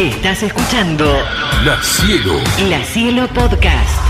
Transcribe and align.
Estás 0.00 0.42
escuchando 0.42 1.04
La 1.62 1.78
Cielo. 1.82 2.38
La 2.70 2.82
Cielo 2.82 3.28
Podcast. 3.34 4.00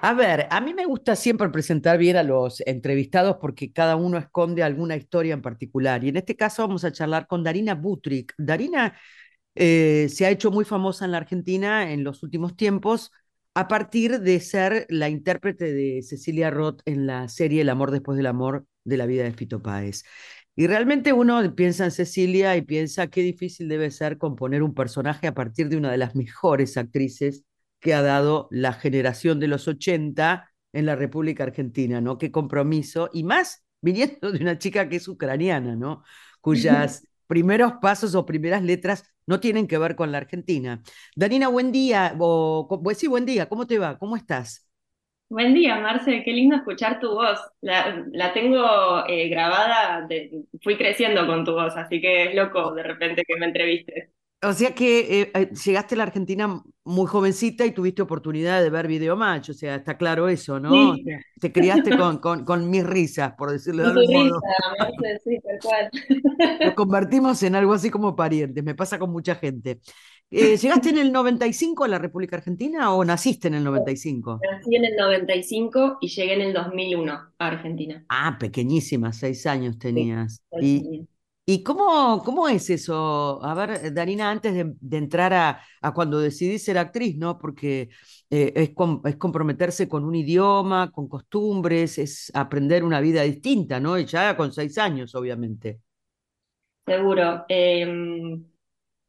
A 0.00 0.14
ver, 0.14 0.46
a 0.48 0.58
mí 0.62 0.72
me 0.72 0.86
gusta 0.86 1.16
siempre 1.16 1.50
presentar 1.50 1.98
bien 1.98 2.16
a 2.16 2.22
los 2.22 2.62
entrevistados 2.62 3.36
porque 3.38 3.74
cada 3.74 3.96
uno 3.96 4.16
esconde 4.16 4.62
alguna 4.62 4.96
historia 4.96 5.34
en 5.34 5.42
particular. 5.42 6.02
Y 6.02 6.08
en 6.08 6.16
este 6.16 6.34
caso 6.34 6.66
vamos 6.66 6.86
a 6.86 6.92
charlar 6.92 7.26
con 7.26 7.44
Darina 7.44 7.74
Butrick. 7.74 8.32
Darina 8.38 8.98
eh, 9.54 10.08
se 10.08 10.24
ha 10.24 10.30
hecho 10.30 10.50
muy 10.50 10.64
famosa 10.64 11.04
en 11.04 11.10
la 11.10 11.18
Argentina 11.18 11.92
en 11.92 12.04
los 12.04 12.22
últimos 12.22 12.56
tiempos 12.56 13.10
a 13.52 13.68
partir 13.68 14.18
de 14.20 14.40
ser 14.40 14.86
la 14.88 15.10
intérprete 15.10 15.74
de 15.74 16.00
Cecilia 16.00 16.50
Roth 16.50 16.80
en 16.86 17.06
la 17.06 17.28
serie 17.28 17.60
El 17.60 17.68
amor 17.68 17.90
después 17.90 18.16
del 18.16 18.28
amor 18.28 18.64
de 18.82 18.96
la 18.96 19.04
vida 19.04 19.24
de 19.24 19.32
Fito 19.32 19.60
Páez. 19.60 20.04
Y 20.54 20.66
realmente 20.66 21.12
uno 21.12 21.54
piensa 21.54 21.84
en 21.84 21.90
Cecilia 21.90 22.56
y 22.56 22.62
piensa 22.62 23.06
qué 23.06 23.22
difícil 23.22 23.68
debe 23.68 23.90
ser 23.90 24.18
componer 24.18 24.62
un 24.62 24.74
personaje 24.74 25.26
a 25.26 25.34
partir 25.34 25.68
de 25.68 25.76
una 25.76 25.90
de 25.90 25.96
las 25.96 26.14
mejores 26.14 26.76
actrices 26.76 27.44
que 27.80 27.94
ha 27.94 28.02
dado 28.02 28.48
la 28.50 28.74
generación 28.74 29.40
de 29.40 29.48
los 29.48 29.66
80 29.66 30.50
en 30.72 30.86
la 30.86 30.94
República 30.96 31.44
Argentina, 31.44 32.00
¿no? 32.00 32.18
Qué 32.18 32.30
compromiso, 32.30 33.10
y 33.12 33.24
más 33.24 33.64
viniendo 33.80 34.30
de 34.30 34.38
una 34.40 34.58
chica 34.58 34.88
que 34.88 34.96
es 34.96 35.08
ucraniana, 35.08 35.74
¿no? 35.74 36.04
Cuyas 36.40 37.06
primeros 37.26 37.74
pasos 37.80 38.14
o 38.14 38.26
primeras 38.26 38.62
letras 38.62 39.04
no 39.26 39.40
tienen 39.40 39.66
que 39.66 39.78
ver 39.78 39.96
con 39.96 40.12
la 40.12 40.18
Argentina. 40.18 40.82
Danina, 41.16 41.48
buen 41.48 41.72
día, 41.72 42.14
o, 42.18 42.68
pues 42.82 42.98
sí, 42.98 43.06
buen 43.06 43.24
día, 43.24 43.48
¿cómo 43.48 43.66
te 43.66 43.78
va? 43.78 43.98
¿Cómo 43.98 44.16
estás? 44.16 44.66
Buen 45.32 45.54
día, 45.54 45.80
Marce, 45.80 46.22
qué 46.24 46.30
lindo 46.30 46.56
escuchar 46.56 47.00
tu 47.00 47.08
voz. 47.08 47.40
La, 47.62 48.04
la 48.12 48.34
tengo 48.34 49.06
eh, 49.08 49.30
grabada, 49.30 50.06
de, 50.06 50.44
fui 50.62 50.76
creciendo 50.76 51.26
con 51.26 51.42
tu 51.42 51.52
voz, 51.52 51.74
así 51.74 52.02
que 52.02 52.24
es 52.24 52.34
loco 52.34 52.74
de 52.74 52.82
repente 52.82 53.24
que 53.26 53.36
me 53.36 53.46
entrevistes. 53.46 54.10
O 54.42 54.52
sea 54.52 54.74
que 54.74 55.22
eh, 55.22 55.30
eh, 55.34 55.50
llegaste 55.64 55.94
a 55.94 55.98
la 55.98 56.04
Argentina 56.04 56.62
muy 56.84 57.06
jovencita 57.06 57.64
y 57.64 57.70
tuviste 57.70 58.02
oportunidad 58.02 58.60
de 58.60 58.68
ver 58.68 58.86
Video 58.88 59.16
Match, 59.16 59.48
o 59.50 59.54
sea, 59.54 59.76
está 59.76 59.96
claro 59.96 60.28
eso, 60.28 60.60
¿no? 60.60 60.96
Sí. 60.96 61.04
Te 61.40 61.50
criaste 61.50 61.96
con, 61.96 62.18
con, 62.18 62.44
con 62.44 62.68
mis 62.68 62.84
risas, 62.84 63.32
por 63.38 63.52
decirlo 63.52 63.84
de 63.84 63.92
Tu 63.94 64.00
algún 64.00 64.24
risa, 64.24 64.34
modo. 64.34 64.40
Marce, 64.78 65.20
sí, 65.24 65.38
tal 65.40 65.58
cual. 65.62 65.90
Nos 66.60 66.74
convertimos 66.74 67.42
en 67.42 67.54
algo 67.54 67.72
así 67.72 67.88
como 67.88 68.14
parientes, 68.14 68.62
me 68.62 68.74
pasa 68.74 68.98
con 68.98 69.10
mucha 69.10 69.36
gente. 69.36 69.80
Eh, 70.32 70.56
¿Llegaste 70.56 70.88
en 70.90 70.98
el 70.98 71.12
95 71.12 71.84
a 71.84 71.88
la 71.88 71.98
República 71.98 72.36
Argentina 72.36 72.92
o 72.94 73.04
naciste 73.04 73.48
en 73.48 73.54
el 73.54 73.64
95? 73.64 74.40
Nací 74.40 74.76
en 74.76 74.84
el 74.84 74.94
95 74.96 75.98
y 76.00 76.08
llegué 76.08 76.34
en 76.34 76.40
el 76.42 76.52
2001 76.52 77.12
a 77.38 77.46
Argentina. 77.46 78.06
Ah, 78.08 78.36
pequeñísima, 78.38 79.12
seis 79.12 79.46
años 79.46 79.78
tenías. 79.78 80.42
¿Y, 80.58 81.08
y 81.46 81.62
cómo, 81.62 82.22
cómo 82.22 82.46
es 82.48 82.68
eso? 82.68 83.42
A 83.42 83.54
ver, 83.54 83.92
Darina, 83.94 84.30
antes 84.30 84.52
de, 84.54 84.74
de 84.80 84.96
entrar 84.98 85.32
a, 85.32 85.62
a 85.80 85.94
cuando 85.94 86.20
decidí 86.20 86.58
ser 86.58 86.76
actriz, 86.76 87.16
¿no? 87.16 87.38
Porque 87.38 87.88
eh, 88.28 88.52
es, 88.54 88.70
com- 88.74 89.00
es 89.06 89.16
comprometerse 89.16 89.88
con 89.88 90.04
un 90.04 90.14
idioma, 90.14 90.90
con 90.92 91.08
costumbres, 91.08 91.96
es 91.98 92.30
aprender 92.34 92.84
una 92.84 93.00
vida 93.00 93.22
distinta, 93.22 93.80
¿no? 93.80 93.98
Y 93.98 94.04
ya 94.04 94.36
con 94.36 94.52
seis 94.52 94.76
años, 94.76 95.14
obviamente. 95.14 95.80
Seguro. 96.86 97.44
Eh, 97.48 97.86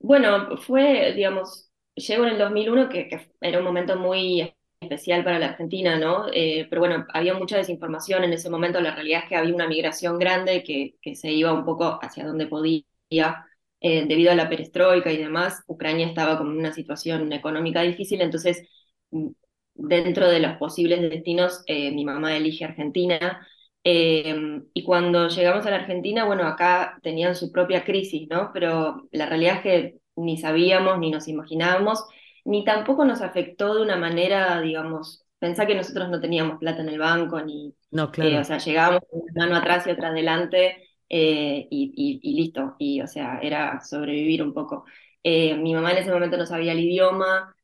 bueno, 0.03 0.57
fue, 0.57 1.13
digamos, 1.13 1.71
llego 1.95 2.25
en 2.25 2.33
el 2.33 2.37
2001, 2.37 2.89
que, 2.89 3.09
era 3.41 3.59
un 3.59 3.65
momento 3.65 3.97
muy 3.97 4.53
especial 4.81 5.23
para 5.23 5.39
la 5.39 5.47
Argentina, 5.47 5.97
¿no? 5.97 6.27
Eh, 6.33 6.67
pero 6.69 6.81
bueno, 6.81 7.05
había 7.13 7.33
mucha 7.35 7.57
desinformación 7.57 8.23
en 8.23 8.33
ese 8.33 8.49
momento. 8.49 8.81
La 8.81 8.93
realidad 8.93 9.21
es 9.23 9.29
que 9.29 9.35
había 9.37 9.55
una 9.55 9.67
migración 9.67 10.19
grande 10.19 10.63
que, 10.63 11.15
se 11.15 11.31
iba 11.31 11.53
un 11.53 11.65
poco 11.65 11.99
hacia 12.01 12.25
donde 12.25 12.47
podía, 12.47 12.83
eh, 13.79 14.05
debido 14.07 14.31
a 14.31 14.35
la 14.35 14.49
perestroika 14.49 15.11
y 15.11 15.17
demás. 15.17 15.63
Ucrania 15.67 16.07
estaba 16.07 16.37
como 16.37 16.51
en 16.51 16.57
una 16.59 16.73
situación 16.73 17.31
económica 17.33 17.81
difícil, 17.81 18.21
entonces, 18.21 18.67
mm, 19.11 19.29
dentro 19.75 20.29
de 20.29 20.39
los 20.39 20.57
posibles 20.57 21.01
destinos, 21.01 21.63
eh, 21.67 21.91
mi 21.91 22.05
mamá 22.05 22.35
elige 22.35 22.65
Argentina. 22.65 23.47
Y 23.85 24.83
cuando 24.85 25.27
llegamos 25.27 25.65
a 25.65 25.69
la 25.71 25.77
Argentina, 25.77 26.25
bueno, 26.25 26.47
acá 26.47 26.99
tenían 27.03 27.35
su 27.35 27.51
propia 27.51 27.83
crisis, 27.83 28.27
¿no? 28.29 28.51
Pero 28.53 29.07
la 29.11 29.25
realidad 29.25 29.57
es 29.57 29.61
que 29.61 30.02
ni 30.15 30.37
sabíamos, 30.37 30.99
ni 30.99 31.11
nos 31.11 31.27
imaginábamos, 31.27 32.05
ni 32.45 32.63
tampoco 32.65 33.05
nos 33.05 33.21
afectó 33.21 33.75
de 33.75 33.81
una 33.83 33.95
manera, 33.97 34.59
digamos, 34.61 35.25
pensá 35.39 35.65
que 35.65 35.75
nosotros 35.75 36.09
no 36.09 36.19
teníamos 36.21 36.59
plata 36.59 36.81
en 36.81 36.89
el 36.89 36.99
banco, 36.99 37.41
ni, 37.41 37.75
No, 37.91 38.11
eh, 38.19 38.37
claro. 38.37 38.39
o 38.39 38.43
sea, 38.43 38.57
llegábamos 38.57 39.01
con 39.09 39.21
una 39.21 39.33
mano 39.45 39.55
atrás 39.57 39.87
y 39.87 39.91
otra 39.91 40.09
adelante, 40.09 40.89
eh, 41.09 41.67
y, 41.69 41.93
y- 41.95 42.19
y 42.31 42.35
listo, 42.35 42.75
y 42.79 43.01
o 43.01 43.07
sea, 43.07 43.39
era 43.41 43.79
sobrevivir 43.81 44.41
un 44.43 44.53
poco. 44.53 44.85
Eh, 45.23 45.55
mi 45.55 45.73
mamá 45.73 45.91
en 45.91 45.99
ese 45.99 46.11
momento 46.11 46.37
no 46.37 46.45
sabía 46.45 46.71
el 46.73 46.79
idioma. 46.79 47.55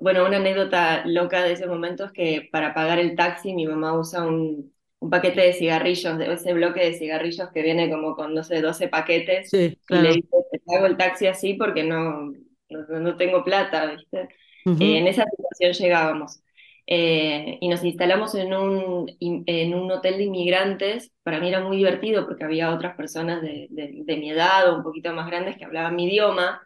bueno, 0.00 0.26
una 0.26 0.36
anécdota 0.38 1.04
loca 1.06 1.42
de 1.42 1.52
ese 1.52 1.66
momento 1.66 2.04
es 2.04 2.12
que 2.12 2.48
para 2.52 2.74
pagar 2.74 2.98
el 2.98 3.16
taxi 3.16 3.54
mi 3.54 3.66
mamá 3.66 3.98
usa 3.98 4.24
un, 4.24 4.71
un 5.02 5.10
paquete 5.10 5.40
de 5.42 5.52
cigarrillos, 5.54 6.18
de 6.18 6.32
ese 6.32 6.54
bloque 6.54 6.80
de 6.84 6.94
cigarrillos 6.94 7.50
que 7.52 7.62
viene 7.62 7.90
como 7.90 8.14
con, 8.16 8.34
no 8.34 8.44
sé, 8.44 8.60
12 8.62 8.88
paquetes, 8.88 9.50
Sí, 9.50 9.78
y 9.88 10.00
le 10.00 10.10
claro. 10.10 10.14
dice, 10.14 10.28
te 10.52 10.60
pago 10.60 10.86
el 10.86 10.96
taxi 10.96 11.26
así 11.26 11.54
porque 11.54 11.84
no, 11.84 12.32
no, 12.70 13.00
no 13.00 13.16
tengo 13.16 13.44
plata, 13.44 13.86
¿viste? 13.94 14.28
Ujú. 14.66 14.78
Eh, 14.78 14.98
en 14.98 15.06
esa 15.06 15.24
situación 15.30 15.72
llegábamos. 15.74 16.42
Eh, 16.86 17.58
y 17.60 17.68
nos 17.68 17.84
instalamos 17.84 18.34
en 18.34 18.52
un, 18.54 19.06
in- 19.20 19.44
en 19.46 19.74
un 19.74 19.90
hotel 19.90 20.16
de 20.18 20.24
inmigrantes. 20.24 21.12
Para 21.22 21.38
mí 21.40 21.48
era 21.48 21.60
muy 21.60 21.76
divertido 21.76 22.26
porque 22.26 22.44
había 22.44 22.72
otras 22.74 22.96
personas 22.96 23.40
de, 23.42 23.68
de- 23.70 24.02
de 24.04 24.16
mi 24.16 24.30
edad 24.30 24.68
o 24.72 24.76
un 24.78 24.82
poquito 24.82 25.12
más 25.12 25.26
grandes 25.28 25.56
que 25.56 25.64
hablaban 25.64 25.96
mi 25.96 26.06
idioma. 26.06 26.60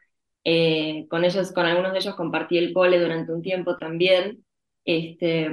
Eh, 0.45 1.07
con 1.11 1.25
ellos, 1.25 1.53
con 1.53 1.67
algunos 1.67 1.93
de 1.93 1.99
ellos 1.99 2.15
compartí 2.15 2.57
el 2.59 2.73
cole 2.73 2.99
durante 3.01 3.33
un 3.33 3.43
tiempo 3.43 3.77
también. 3.77 4.45
Este, 4.85 5.51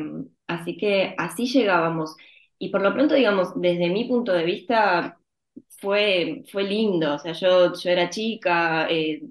así 0.48 0.78
que 0.78 1.16
así 1.18 1.46
llegábamos. 1.48 2.16
Y 2.64 2.70
por 2.70 2.82
lo 2.82 2.94
pronto, 2.94 3.16
digamos, 3.16 3.50
desde 3.60 3.90
mi 3.90 4.06
punto 4.06 4.32
de 4.34 4.46
vista, 4.46 5.20
fue, 5.80 6.44
fue 6.52 6.64
lindo. 6.64 7.16
O 7.16 7.20
sea, 7.20 7.34
yo, 7.34 7.74
yo 7.74 7.90
era 7.90 8.10
chica, 8.10 8.88
eh, 8.90 9.24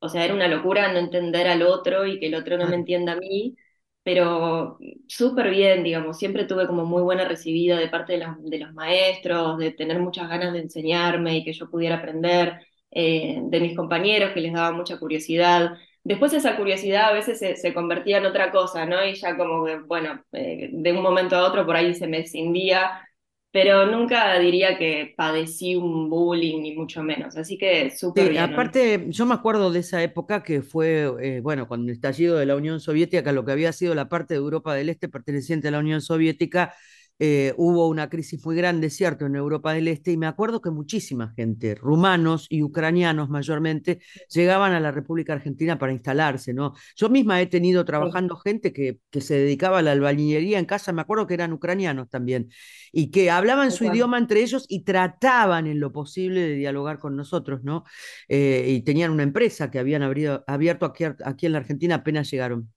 o 0.00 0.08
sea, 0.08 0.24
era 0.24 0.34
una 0.34 0.48
locura 0.48 0.92
no 0.92 0.98
entender 0.98 1.48
al 1.48 1.62
otro 1.62 2.06
y 2.06 2.20
que 2.20 2.26
el 2.28 2.34
otro 2.36 2.58
no 2.58 2.68
me 2.68 2.76
entienda 2.76 3.12
a 3.14 3.16
mí, 3.16 3.56
pero 4.02 4.78
súper 5.08 5.50
bien, 5.50 5.84
digamos, 5.84 6.18
siempre 6.18 6.44
tuve 6.46 6.66
como 6.66 6.86
muy 6.86 7.02
buena 7.02 7.26
recibida 7.28 7.78
de 7.78 7.88
parte 7.88 8.14
de 8.14 8.20
los, 8.26 8.42
de 8.44 8.58
los 8.60 8.74
maestros, 8.74 9.58
de 9.58 9.72
tener 9.72 9.98
muchas 10.00 10.28
ganas 10.28 10.52
de 10.54 10.60
enseñarme 10.60 11.38
y 11.38 11.44
que 11.44 11.52
yo 11.54 11.70
pudiera 11.70 11.96
aprender, 11.96 12.66
eh, 12.92 13.38
de 13.44 13.60
mis 13.60 13.76
compañeros 13.76 14.32
que 14.34 14.40
les 14.42 14.52
daba 14.54 14.72
mucha 14.72 14.98
curiosidad. 14.98 15.76
Después 16.04 16.32
esa 16.34 16.56
curiosidad 16.56 17.06
a 17.10 17.12
veces 17.14 17.38
se, 17.38 17.56
se 17.56 17.74
convertía 17.74 18.18
en 18.18 18.26
otra 18.26 18.52
cosa, 18.52 18.84
¿no? 18.86 19.04
Y 19.06 19.14
ya 19.14 19.36
como 19.36 19.64
que, 19.64 19.78
bueno, 19.78 20.22
eh, 20.32 20.68
de 20.72 20.92
un 20.92 21.02
momento 21.02 21.36
a 21.36 21.48
otro 21.48 21.64
por 21.66 21.76
ahí 21.76 21.94
se 21.94 22.06
me 22.06 22.20
escindía, 22.20 23.08
pero 23.50 23.86
nunca 23.86 24.38
diría 24.38 24.76
que 24.78 25.14
padecí 25.16 25.76
un 25.76 26.10
bullying, 26.10 26.60
ni 26.62 26.76
mucho 26.76 27.02
menos. 27.02 27.36
Así 27.36 27.56
que 27.58 27.90
súper 27.90 28.28
Sí, 28.28 28.30
bien, 28.30 28.50
¿no? 28.52 28.62
aparte, 28.62 29.06
yo 29.08 29.26
me 29.26 29.34
acuerdo 29.34 29.72
de 29.72 29.80
esa 29.80 30.00
época 30.00 30.44
que 30.44 30.62
fue, 30.62 31.12
eh, 31.20 31.40
bueno, 31.40 31.66
con 31.66 31.82
el 31.82 31.90
estallido 31.90 32.36
de 32.36 32.46
la 32.46 32.54
Unión 32.54 32.78
Soviética, 32.78 33.32
lo 33.32 33.44
que 33.44 33.50
había 33.50 33.72
sido 33.72 33.92
la 33.96 34.08
parte 34.08 34.34
de 34.34 34.38
Europa 34.38 34.72
del 34.72 34.88
Este 34.88 35.08
perteneciente 35.08 35.66
a 35.66 35.70
la 35.72 35.80
Unión 35.80 36.00
Soviética, 36.00 36.72
eh, 37.18 37.54
hubo 37.56 37.88
una 37.88 38.08
crisis 38.10 38.44
muy 38.44 38.56
grande, 38.56 38.90
cierto, 38.90 39.26
en 39.26 39.36
Europa 39.36 39.72
del 39.72 39.88
Este, 39.88 40.12
y 40.12 40.16
me 40.16 40.26
acuerdo 40.26 40.60
que 40.60 40.70
muchísima 40.70 41.32
gente, 41.36 41.74
rumanos 41.74 42.46
y 42.50 42.62
ucranianos 42.62 43.28
mayormente, 43.30 44.00
llegaban 44.28 44.72
a 44.72 44.80
la 44.80 44.90
República 44.90 45.32
Argentina 45.32 45.78
para 45.78 45.92
instalarse, 45.92 46.52
¿no? 46.54 46.74
Yo 46.96 47.08
misma 47.08 47.40
he 47.40 47.46
tenido 47.46 47.84
trabajando 47.84 48.36
gente 48.36 48.72
que, 48.72 48.98
que 49.10 49.20
se 49.20 49.34
dedicaba 49.34 49.78
a 49.78 49.82
la 49.82 49.92
albañilería 49.92 50.58
en 50.58 50.64
casa, 50.66 50.92
me 50.92 51.02
acuerdo 51.02 51.26
que 51.26 51.34
eran 51.34 51.52
ucranianos 51.52 52.08
también, 52.10 52.50
y 52.92 53.10
que 53.10 53.30
hablaban 53.30 53.72
su 53.72 53.84
idioma 53.84 54.18
entre 54.18 54.42
ellos 54.42 54.66
y 54.68 54.84
trataban 54.84 55.66
en 55.66 55.80
lo 55.80 55.92
posible 55.92 56.40
de 56.40 56.54
dialogar 56.56 56.98
con 56.98 57.16
nosotros, 57.16 57.62
¿no? 57.64 57.84
Eh, 58.28 58.66
y 58.68 58.82
tenían 58.82 59.10
una 59.10 59.22
empresa 59.22 59.70
que 59.70 59.78
habían 59.78 60.02
abrido- 60.02 60.44
abierto 60.46 60.86
aquí, 60.86 61.04
aquí 61.04 61.46
en 61.46 61.52
la 61.52 61.58
Argentina 61.58 61.96
apenas 61.96 62.30
llegaron. 62.30 62.72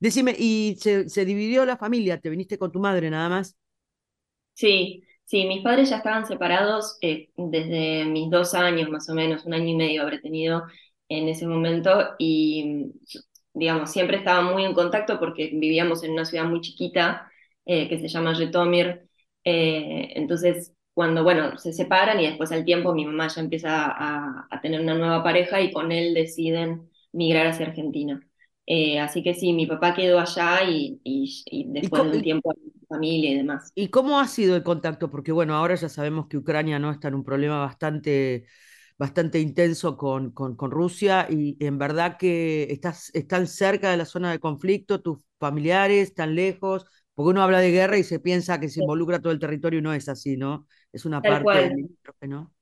Decime, 0.00 0.34
¿y 0.38 0.76
se, 0.80 1.08
se 1.08 1.24
dividió 1.24 1.64
la 1.66 1.76
familia? 1.76 2.20
¿Te 2.20 2.30
viniste 2.30 2.58
con 2.58 2.72
tu 2.72 2.80
madre 2.80 3.10
nada 3.10 3.28
más? 3.28 3.56
Sí, 4.56 5.04
sí, 5.24 5.46
mis 5.46 5.62
padres 5.62 5.90
ya 5.90 5.98
estaban 5.98 6.26
separados 6.26 6.96
eh, 7.02 7.30
desde 7.36 8.06
mis 8.06 8.30
dos 8.30 8.54
años 8.54 8.88
más 8.90 9.08
o 9.10 9.14
menos, 9.14 9.44
un 9.44 9.52
año 9.54 9.66
y 9.68 9.76
medio 9.76 10.02
habré 10.02 10.18
tenido 10.20 10.64
en 11.08 11.28
ese 11.28 11.46
momento 11.46 12.14
y, 12.18 12.92
digamos, 13.54 13.90
siempre 13.92 14.16
estaba 14.18 14.42
muy 14.42 14.64
en 14.64 14.72
contacto 14.74 15.18
porque 15.20 15.50
vivíamos 15.54 16.02
en 16.04 16.12
una 16.12 16.24
ciudad 16.24 16.46
muy 16.46 16.60
chiquita 16.62 17.30
eh, 17.66 17.88
que 17.88 17.98
se 17.98 18.08
llama 18.08 18.34
Jytomyr. 18.34 19.08
Eh, 19.44 20.12
entonces, 20.16 20.74
cuando, 20.94 21.22
bueno, 21.24 21.58
se 21.58 21.72
separan 21.74 22.18
y 22.20 22.26
después 22.28 22.50
al 22.52 22.64
tiempo 22.64 22.94
mi 22.94 23.04
mamá 23.06 23.28
ya 23.28 23.42
empieza 23.42 23.86
a, 23.86 24.46
a 24.50 24.60
tener 24.62 24.80
una 24.80 24.94
nueva 24.94 25.22
pareja 25.22 25.60
y 25.60 25.72
con 25.72 25.92
él 25.92 26.14
deciden 26.14 26.90
migrar 27.12 27.48
hacia 27.48 27.66
Argentina. 27.66 28.26
Eh, 28.66 28.98
así 29.00 29.22
que 29.22 29.34
sí, 29.34 29.52
mi 29.52 29.66
papá 29.66 29.94
quedó 29.94 30.18
allá 30.18 30.62
y, 30.68 31.00
y, 31.04 31.24
y 31.50 31.66
¿Y, 31.70 31.72
después 31.72 32.02
de 32.04 32.10
un 32.10 32.22
tiempo 32.22 32.52
familia 32.88 33.30
y 33.32 33.36
demás. 33.36 33.72
y 33.74 33.88
cómo 33.90 34.18
ha 34.20 34.28
sido 34.28 34.56
el 34.56 34.62
contacto? 34.62 35.10
Porque 35.10 35.32
bueno, 35.32 35.54
ahora 35.54 35.74
ya 35.74 35.88
sabemos 35.88 36.26
que 36.28 36.38
Ucrania 36.38 36.78
no 36.78 36.90
está 36.90 37.08
en 37.08 37.14
un 37.14 37.24
problema 37.24 37.58
bastante 37.60 38.46
bastante 38.98 39.40
intenso 39.40 39.96
con, 39.98 40.30
con, 40.32 40.56
con 40.56 40.70
Rusia 40.70 41.26
y 41.30 41.56
en 41.64 41.78
verdad 41.78 42.16
que 42.18 42.64
estás, 42.70 43.10
están 43.14 43.46
cerca 43.46 43.90
de 43.90 43.98
la 43.98 44.06
zona 44.06 44.30
de 44.32 44.40
conflicto, 44.40 45.02
tus 45.02 45.18
familiares 45.38 46.08
están 46.10 46.34
lejos, 46.34 46.86
porque 47.14 47.30
uno 47.30 47.42
habla 47.42 47.60
de 47.60 47.70
guerra 47.72 47.98
y 47.98 48.04
se 48.04 48.20
piensa 48.20 48.58
que 48.60 48.70
se 48.70 48.80
involucra 48.80 49.20
todo 49.20 49.32
el 49.34 49.38
territorio 49.38 49.80
y 49.80 49.82
no 49.82 49.92
es 49.94 50.08
así, 50.08 50.36
¿no? 50.38 50.66
Es 50.92 51.04
una 51.04 51.22
Tal 51.22 51.40
parte 51.40 51.42
cual. 51.42 51.88
¿no? 52.22 52.54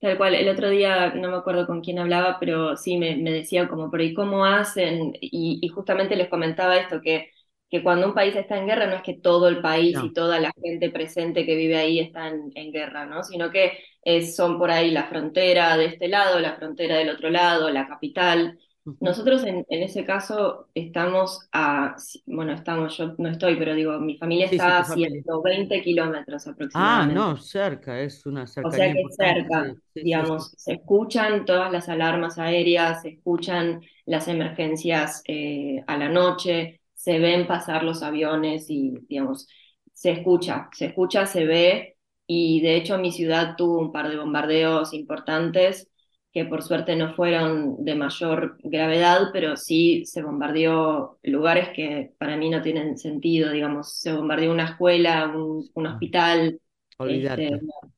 Tal 0.00 0.18
cual, 0.18 0.34
el 0.34 0.48
otro 0.50 0.68
día 0.68 1.14
no 1.14 1.30
me 1.30 1.36
acuerdo 1.38 1.66
con 1.66 1.80
quién 1.80 1.98
hablaba, 1.98 2.38
pero 2.38 2.76
sí 2.76 2.98
me, 2.98 3.16
me 3.16 3.30
decía 3.32 3.66
como, 3.68 3.90
pero 3.90 4.04
¿y 4.04 4.12
cómo 4.14 4.44
hacen? 4.44 5.14
Y, 5.20 5.58
y 5.62 5.68
justamente 5.68 6.16
les 6.16 6.28
comentaba 6.28 6.76
esto, 6.76 7.00
que, 7.00 7.30
que 7.70 7.82
cuando 7.82 8.06
un 8.06 8.14
país 8.14 8.34
está 8.36 8.58
en 8.58 8.66
guerra 8.66 8.86
no 8.86 8.96
es 8.96 9.02
que 9.02 9.14
todo 9.14 9.48
el 9.48 9.60
país 9.60 10.02
y 10.02 10.12
No. 10.12 10.12
toda 10.12 10.38
la 10.40 10.52
gente 10.62 10.90
presente 10.90 11.44
que 11.46 11.56
vive 11.56 11.76
ahí 11.76 11.98
está 12.00 12.28
en, 12.28 12.50
en 12.54 12.72
guerra, 12.72 13.06
¿no? 13.06 13.22
Sino 13.24 13.50
que 13.50 13.72
es- 14.02 14.36
son 14.36 14.58
por 14.58 14.70
ahí 14.70 14.90
la 14.90 15.06
frontera 15.08 15.76
de 15.76 15.86
este 15.86 16.08
lado, 16.08 16.38
la 16.40 16.56
frontera 16.56 16.96
del 16.98 17.10
otro 17.10 17.30
lado, 17.30 17.70
la 17.70 17.88
capital. 17.88 18.58
Nosotros 19.00 19.44
en, 19.44 19.64
en 19.68 19.82
ese 19.82 20.04
caso 20.04 20.68
estamos 20.74 21.48
a, 21.52 21.96
bueno, 22.26 22.52
estamos, 22.52 22.96
yo 22.96 23.14
no 23.18 23.28
estoy, 23.28 23.56
pero 23.56 23.74
digo, 23.74 23.98
mi 24.00 24.16
familia 24.18 24.46
Sí, 24.48 24.58
sí, 24.60 24.72
está 24.72 24.76
tu 24.76 24.82
a 24.82 24.84
familia. 24.84 25.22
120 25.24 25.82
kilómetros 25.82 26.46
Ah, 26.72 27.06
aproximadamente. 27.06 27.06
no, 27.06 27.36
cerca, 27.38 28.00
es 28.00 28.24
una 28.26 28.46
O 28.60 28.70
sea 28.72 28.92
que 28.92 29.08
cerca, 29.10 29.74
sí, 29.74 29.80
sí, 29.94 30.06
sí, 30.12 30.24
sí. 30.24 30.32
digamos, 30.32 30.52
se 30.56 30.74
escuchan 30.74 31.44
todas 31.44 31.70
las 31.72 31.88
alarmas 31.88 32.38
aéreas, 32.38 33.02
se 33.02 33.10
escuchan 33.10 33.80
las 34.06 34.28
emergencias 34.28 35.22
eh, 35.28 35.84
a 35.86 35.96
la 35.96 36.08
noche, 36.08 36.80
se 37.06 37.18
ven 37.20 37.46
pasar 37.46 37.84
los 37.84 38.02
aviones 38.02 38.66
y, 38.70 38.92
digamos, 39.08 39.48
se 39.92 40.10
escucha, 40.12 40.68
se 40.72 40.86
escucha, 40.86 41.26
se 41.26 41.44
ve. 41.46 41.96
Y 42.26 42.60
de 42.62 42.76
hecho 42.76 42.98
mi 42.98 43.12
ciudad 43.12 43.54
tuvo 43.56 43.78
un 43.80 43.92
par 43.92 44.08
de 44.10 44.16
bombardeos 44.18 44.92
importantes 44.94 45.88
que 46.32 46.44
por 46.44 46.62
suerte 46.62 46.96
no 46.96 47.14
fueron 47.14 47.82
de 47.84 47.94
mayor 47.94 48.58
gravedad, 48.62 49.30
pero 49.32 49.56
sí 49.56 50.04
se 50.06 50.22
bombardeó 50.22 51.18
lugares 51.22 51.70
que 51.74 52.12
para 52.18 52.36
mí 52.36 52.50
no 52.50 52.60
tienen 52.62 52.98
sentido, 52.98 53.50
digamos, 53.52 53.98
se 54.00 54.12
bombardeó 54.12 54.50
una 54.52 54.66
escuela, 54.66 55.28
un, 55.28 55.70
un 55.74 55.86
Ah, 55.86 55.86
hospital 55.86 56.60
este, 57.06 57.48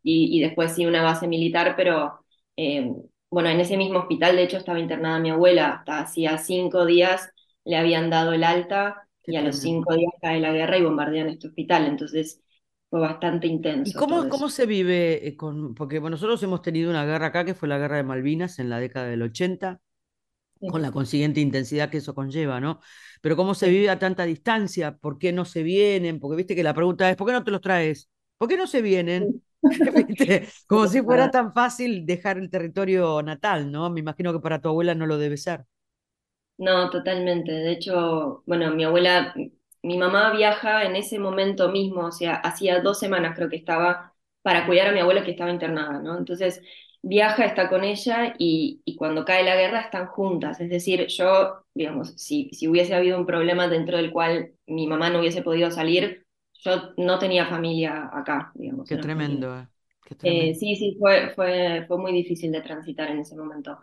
y 0.03 0.41
después 0.41 0.75
sí 0.75 0.87
una 0.87 1.03
base 1.03 1.27
militar, 1.29 1.75
pero 1.77 2.21
eh, 2.57 2.93
bueno, 3.31 3.49
en 3.51 3.61
ese 3.61 3.77
mismo 3.77 4.01
hospital 4.01 4.37
de 4.37 4.45
hecho 4.45 4.57
estaba 4.59 4.79
internada 4.81 5.19
mi 5.19 5.31
abuela, 5.31 5.71
hasta 5.73 6.01
hacía 6.01 6.39
cinco 6.39 6.87
días 6.87 7.31
le 7.69 7.77
habían 7.77 8.09
dado 8.09 8.33
el 8.33 8.45
alta 8.45 9.07
y 9.25 9.37
a 9.37 9.43
los 9.43 9.57
cinco 9.57 9.95
días 9.95 10.11
cae 10.23 10.41
la 10.41 10.53
guerra 10.53 10.79
y 10.79 10.83
bombardean 10.83 11.29
este 11.29 11.49
hospital, 11.49 11.87
entonces 11.87 12.41
fue 12.89 13.01
bastante 13.01 13.47
¿Y 13.47 13.51
intenso 13.51 14.01
todo 14.01 14.09
cómo, 14.09 14.29
cómo 14.31 14.49
se 14.49 14.65
vive 14.65 15.29
eh, 15.29 15.37
con, 15.37 15.75
porque 15.75 15.99
bueno, 15.99 16.15
nosotros 16.15 16.43
hemos 16.43 16.63
tenido 16.63 16.89
una 16.89 17.05
guerra 17.05 17.27
acá 17.27 17.45
que 17.45 17.55
fue 17.55 17.69
la 17.69 17.77
guerra 17.77 17.99
de 17.99 18.05
Malvinas 18.05 18.59
en 18.59 18.71
la 18.71 18.81
década 18.81 19.07
del 19.09 19.21
80, 19.21 19.83
con 20.71 20.81
la 20.81 20.91
consiguiente 20.91 21.41
intensidad 21.41 21.91
que 21.91 21.99
eso 21.99 22.15
conlleva, 22.15 22.59
¿no? 22.59 22.81
Pero 23.21 23.37
cómo 23.37 23.55
se 23.55 23.69
vive 23.69 23.91
a 23.91 23.99
tanta 23.99 24.25
distancia, 24.25 24.97
¿por 24.97 25.19
qué 25.19 25.33
no 25.33 25.45
se 25.45 25.63
vienen? 25.63 26.21
Porque 26.21 26.37
viste 26.37 26.57
que 26.57 26.63
la 26.63 26.75
pregunta 26.75 27.11
es, 27.11 27.17
¿por 27.17 27.27
qué 27.27 27.35
no 27.35 27.45
te 27.45 27.51
los 27.51 27.61
traes? 27.61 28.09
¿Por 28.39 28.49
qué 28.49 28.57
no 28.57 28.67
se 28.67 28.81
vienen? 28.81 29.43
Como 30.67 30.87
si 30.89 31.03
fuera 31.03 31.31
tan 31.31 31.53
fácil 31.53 32.07
dejar 32.07 32.39
el 32.39 32.49
territorio 32.49 33.23
natal, 33.23 33.71
¿no? 33.71 33.91
Me 33.91 34.01
imagino 34.01 34.33
que 34.33 34.41
para 34.41 34.59
tu 34.59 34.71
abuela 34.71 34.95
no 34.95 35.05
lo 35.07 35.19
debe 35.19 35.37
ser. 35.37 35.67
No, 36.59 36.91
totalmente. 36.91 37.53
De 37.53 37.71
hecho, 37.73 38.43
bueno, 38.47 38.73
mi 38.75 38.83
abuela, 38.85 39.33
mi 39.83 39.97
mamá 39.97 40.33
viaja 40.33 40.85
en 40.85 40.97
ese 40.97 41.19
momento 41.21 41.69
mismo, 41.71 42.07
o 42.07 42.13
sea, 42.13 42.35
hacía 42.37 42.81
dos 42.81 42.99
semanas 42.99 43.37
creo 43.37 43.49
que 43.49 43.57
estaba 43.57 44.13
para 44.43 44.67
cuidar 44.67 44.89
a 44.89 44.93
mi 44.93 44.99
abuela 45.01 45.23
que 45.25 45.31
estaba 45.31 45.51
internada, 45.53 46.01
¿no? 46.03 46.19
Entonces, 46.19 46.61
viaja, 47.03 47.45
está 47.45 47.69
con 47.69 47.85
ella 47.85 48.35
y, 48.39 48.83
y 48.85 48.97
cuando 48.97 49.25
cae 49.25 49.45
la 49.45 49.55
guerra 49.57 49.81
están 49.83 50.07
juntas. 50.09 50.61
Es 50.61 50.69
decir, 50.69 51.07
yo, 51.07 51.65
digamos, 51.75 52.09
si, 52.17 52.51
si 52.53 52.67
hubiese 52.67 52.95
habido 52.95 53.19
un 53.19 53.27
problema 53.27 53.69
dentro 53.69 53.97
del 53.97 54.11
cual 54.13 54.53
mi 54.67 54.87
mamá 54.89 55.11
no 55.11 55.21
hubiese 55.21 55.43
podido 55.43 55.71
salir, 55.71 56.27
yo 56.55 56.93
no 56.97 57.19
tenía 57.21 57.47
familia 57.47 58.11
acá, 58.13 58.51
digamos, 58.57 58.89
Qué 58.89 58.99
tremendo, 58.99 59.57
eh, 59.59 59.69
Qué 60.05 60.15
Eh, 60.23 60.55
tremendo. 60.55 60.59
sí, 60.59 60.75
sí, 60.77 60.97
fue, 60.99 61.31
fue, 61.35 61.85
fue 61.87 61.99
muy 61.99 62.13
difícil 62.13 62.51
de 62.53 62.61
transitar 62.61 63.11
en 63.11 63.21
ese 63.21 63.37
momento. 63.37 63.79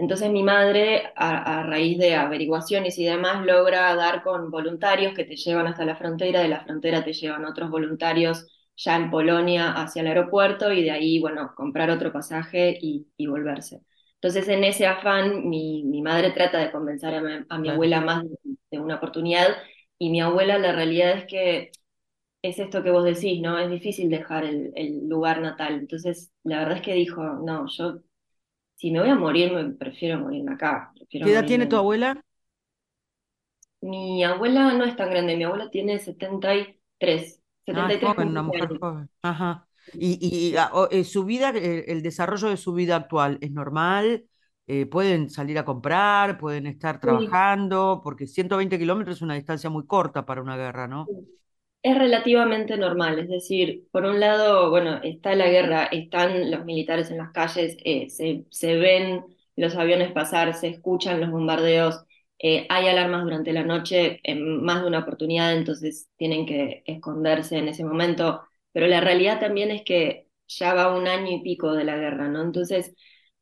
Entonces 0.00 0.30
mi 0.30 0.42
madre, 0.42 1.12
a, 1.16 1.60
a 1.60 1.62
raíz 1.64 1.98
de 1.98 2.14
averiguaciones 2.16 2.98
y 2.98 3.04
demás, 3.04 3.44
logra 3.44 3.94
dar 3.94 4.22
con 4.22 4.50
voluntarios 4.50 5.14
que 5.14 5.24
te 5.24 5.36
llevan 5.36 5.66
hasta 5.66 5.84
la 5.84 5.96
frontera, 5.96 6.40
de 6.40 6.48
la 6.48 6.62
frontera 6.64 7.04
te 7.04 7.12
llevan 7.12 7.44
otros 7.44 7.70
voluntarios 7.70 8.46
ya 8.76 8.96
en 8.96 9.10
Polonia 9.10 9.72
hacia 9.74 10.00
el 10.02 10.08
aeropuerto 10.08 10.72
y 10.72 10.82
de 10.84 10.90
ahí, 10.90 11.20
bueno, 11.20 11.52
comprar 11.54 11.90
otro 11.90 12.12
pasaje 12.12 12.78
y, 12.80 13.06
y 13.16 13.26
volverse. 13.26 13.82
Entonces 14.14 14.48
en 14.48 14.64
ese 14.64 14.86
afán 14.86 15.48
mi, 15.48 15.84
mi 15.84 16.02
madre 16.02 16.30
trata 16.32 16.58
de 16.58 16.70
convencer 16.72 17.14
a 17.14 17.20
mi, 17.20 17.32
a 17.48 17.58
mi 17.58 17.68
Claro. 17.68 17.74
abuela 17.74 18.00
más 18.00 18.24
de, 18.24 18.38
de 18.70 18.78
una 18.80 18.96
oportunidad 18.96 19.48
y 19.98 20.10
mi 20.10 20.20
abuela 20.20 20.58
la 20.58 20.72
realidad 20.72 21.12
es 21.18 21.26
que 21.26 21.70
es 22.42 22.58
esto 22.58 22.82
que 22.82 22.90
vos 22.90 23.04
decís, 23.04 23.40
¿no? 23.42 23.58
Es 23.58 23.70
difícil 23.70 24.10
dejar 24.10 24.44
el, 24.44 24.72
el 24.76 25.08
lugar 25.08 25.40
natal. 25.40 25.74
Entonces, 25.74 26.32
la 26.44 26.58
verdad 26.60 26.76
es 26.78 26.82
que 26.82 26.94
dijo, 26.94 27.22
no, 27.24 27.66
yo 27.68 28.00
si 28.80 28.90
me 28.92 29.00
voy 29.00 29.10
a 29.10 29.14
morir, 29.16 29.52
me 29.52 29.64
prefiero 29.74 30.18
morirme 30.20 30.54
acá, 30.54 30.92
prefiero 30.96 31.26
¿Qué 31.26 31.32
edad 31.32 31.46
tiene 31.46 31.66
tu 31.66 31.76
abuela? 31.76 32.22
Mi 33.82 34.24
abuela 34.24 34.72
no 34.74 34.84
es 34.84 34.96
tan 34.96 35.10
grande, 35.10 35.36
mi 35.36 35.44
abuela 35.44 35.70
tiene 35.70 35.98
setenta 35.98 36.52
setenta 36.52 36.54
y 36.56 36.80
tres 36.98 37.42
Ah, 37.72 37.94
joven, 38.00 38.28
una 38.30 38.42
mujer 38.42 38.76
joven. 38.80 39.08
Ajá. 39.22 39.68
Y, 39.96 40.18
y 40.52 40.56
ah, 40.56 40.70
eh, 40.90 41.04
su 41.04 41.24
vida, 41.24 41.50
eh, 41.54 41.84
el 41.88 42.02
desarrollo 42.02 42.48
de 42.48 42.56
su 42.56 42.72
vida 42.74 42.96
actual 42.96 43.38
es 43.40 43.52
normal. 43.52 44.26
Eh, 44.66 44.86
pueden 44.86 45.30
salir 45.30 45.58
a 45.58 45.64
comprar, 45.64 46.38
pueden 46.38 46.66
estar 46.66 47.00
Sí, 47.02 47.10
trabajando, 47.10 48.00
porque 48.02 48.26
120 48.26 48.78
kilómetros 48.78 49.16
es 49.16 49.22
una 49.22 49.34
distancia 49.34 49.70
muy 49.70 49.86
corta 49.86 50.26
para 50.26 50.42
una 50.42 50.56
guerra, 50.56 50.88
¿no? 50.88 51.14
Es 51.82 51.96
relativamente 51.96 52.76
normal, 52.76 53.18
es 53.18 53.28
decir, 53.30 53.88
por 53.90 54.04
un 54.04 54.20
lado, 54.20 54.68
bueno, 54.68 55.00
está 55.02 55.34
la 55.34 55.48
guerra, 55.48 55.84
están 55.86 56.50
los 56.50 56.66
militares 56.66 57.10
en 57.10 57.16
las 57.18 57.32
calles, 57.32 57.78
eh, 57.84 58.10
se, 58.10 58.44
se 58.50 58.76
ven 58.76 59.24
los 59.56 59.74
aviones 59.76 60.12
pasar, 60.12 60.52
se 60.54 60.68
escuchan 60.68 61.20
los 61.22 61.30
bombardeos, 61.30 62.04
eh, 62.38 62.66
hay 62.68 62.86
alarmas 62.88 63.22
durante 63.24 63.54
la 63.54 63.62
noche 63.64 64.20
en 64.24 64.62
más 64.62 64.82
de 64.82 64.88
una 64.88 64.98
oportunidad, 65.00 65.54
entonces 65.56 66.06
tienen 66.18 66.44
que 66.44 66.82
esconderse 66.86 67.56
en 67.56 67.68
ese 67.68 67.82
momento, 67.84 68.42
pero 68.72 68.86
la 68.86 69.00
realidad 69.00 69.40
también 69.40 69.70
es 69.70 69.82
que 69.82 70.28
ya 70.48 70.74
va 70.74 70.94
un 70.94 71.08
año 71.08 71.30
y 71.32 71.42
pico 71.42 71.72
de 71.72 71.84
la 71.84 71.96
guerra, 71.96 72.28
¿no? 72.28 72.42
Entonces, 72.42 72.94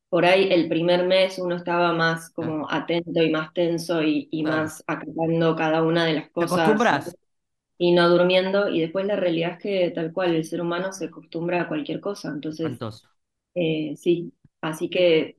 por 0.08 0.25
ahí 0.26 0.49
el 0.52 0.69
primer 0.69 1.06
mes 1.06 1.38
uno 1.40 1.56
estaba 1.56 1.93
más 1.93 2.31
como 2.31 2.70
atento 2.70 3.23
y 3.23 3.31
más 3.31 3.52
tenso 3.52 4.02
y, 4.02 4.28
y 4.30 4.45
más 4.45 4.85
acatando 4.87 5.57
cada 5.57 5.83
una 5.83 6.04
de 6.07 6.14
las 6.14 6.30
¿Te 6.38 6.45
cosas 6.45 6.47
acostumbras? 6.47 7.14
Y 7.78 7.92
no 7.92 8.08
durmiendo, 8.08 8.68
y 8.68 8.80
después 8.80 9.06
la 9.06 9.16
realidad 9.16 9.52
es 9.52 9.58
que 9.61 9.90
tal 9.92 10.12
cual 10.12 10.35
el 10.35 10.44
ser 10.44 10.61
humano 10.61 10.92
se 10.92 11.06
acostumbra 11.06 11.62
a 11.62 11.68
cualquier 11.68 12.00
cosa, 12.00 12.28
entonces 12.30 12.80
eh, 13.54 13.94
sí, 13.97 14.32
así 14.61 14.90
que 14.90 15.38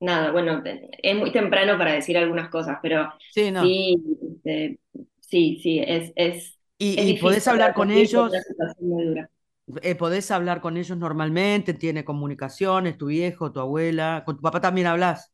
nada, 0.00 0.32
bueno, 0.32 0.62
es 0.64 1.16
muy 1.16 1.32
temprano 1.32 1.78
para 1.78 1.92
decir 1.94 2.18
algunas 2.18 2.50
cosas, 2.50 2.78
pero 2.82 3.12
Sí, 3.28 3.50
no. 3.50 3.76
sí, 3.76 4.02
este, 4.44 4.80
sí, 5.20 5.60
sí, 5.62 5.80
es, 5.86 6.12
es, 6.16 6.58
es 6.94 7.06
¿Y, 7.06 7.14
podés 7.18 7.46
hablar 7.48 7.74
con 7.74 7.90
ellos? 7.90 8.52
Eh, 9.82 9.94
¿podés 9.94 10.30
hablar 10.30 10.60
con 10.60 10.76
ellos 10.76 10.96
normalmente? 10.98 11.74
¿Tiene 11.74 12.04
comunicaciones? 12.04 12.98
¿Tu 12.98 13.06
viejo, 13.06 13.52
tu 13.52 13.60
abuela? 13.60 14.22
¿Con 14.26 14.36
tu 14.36 14.42
papá 14.42 14.60
también 14.60 14.86
hablas? 14.88 15.32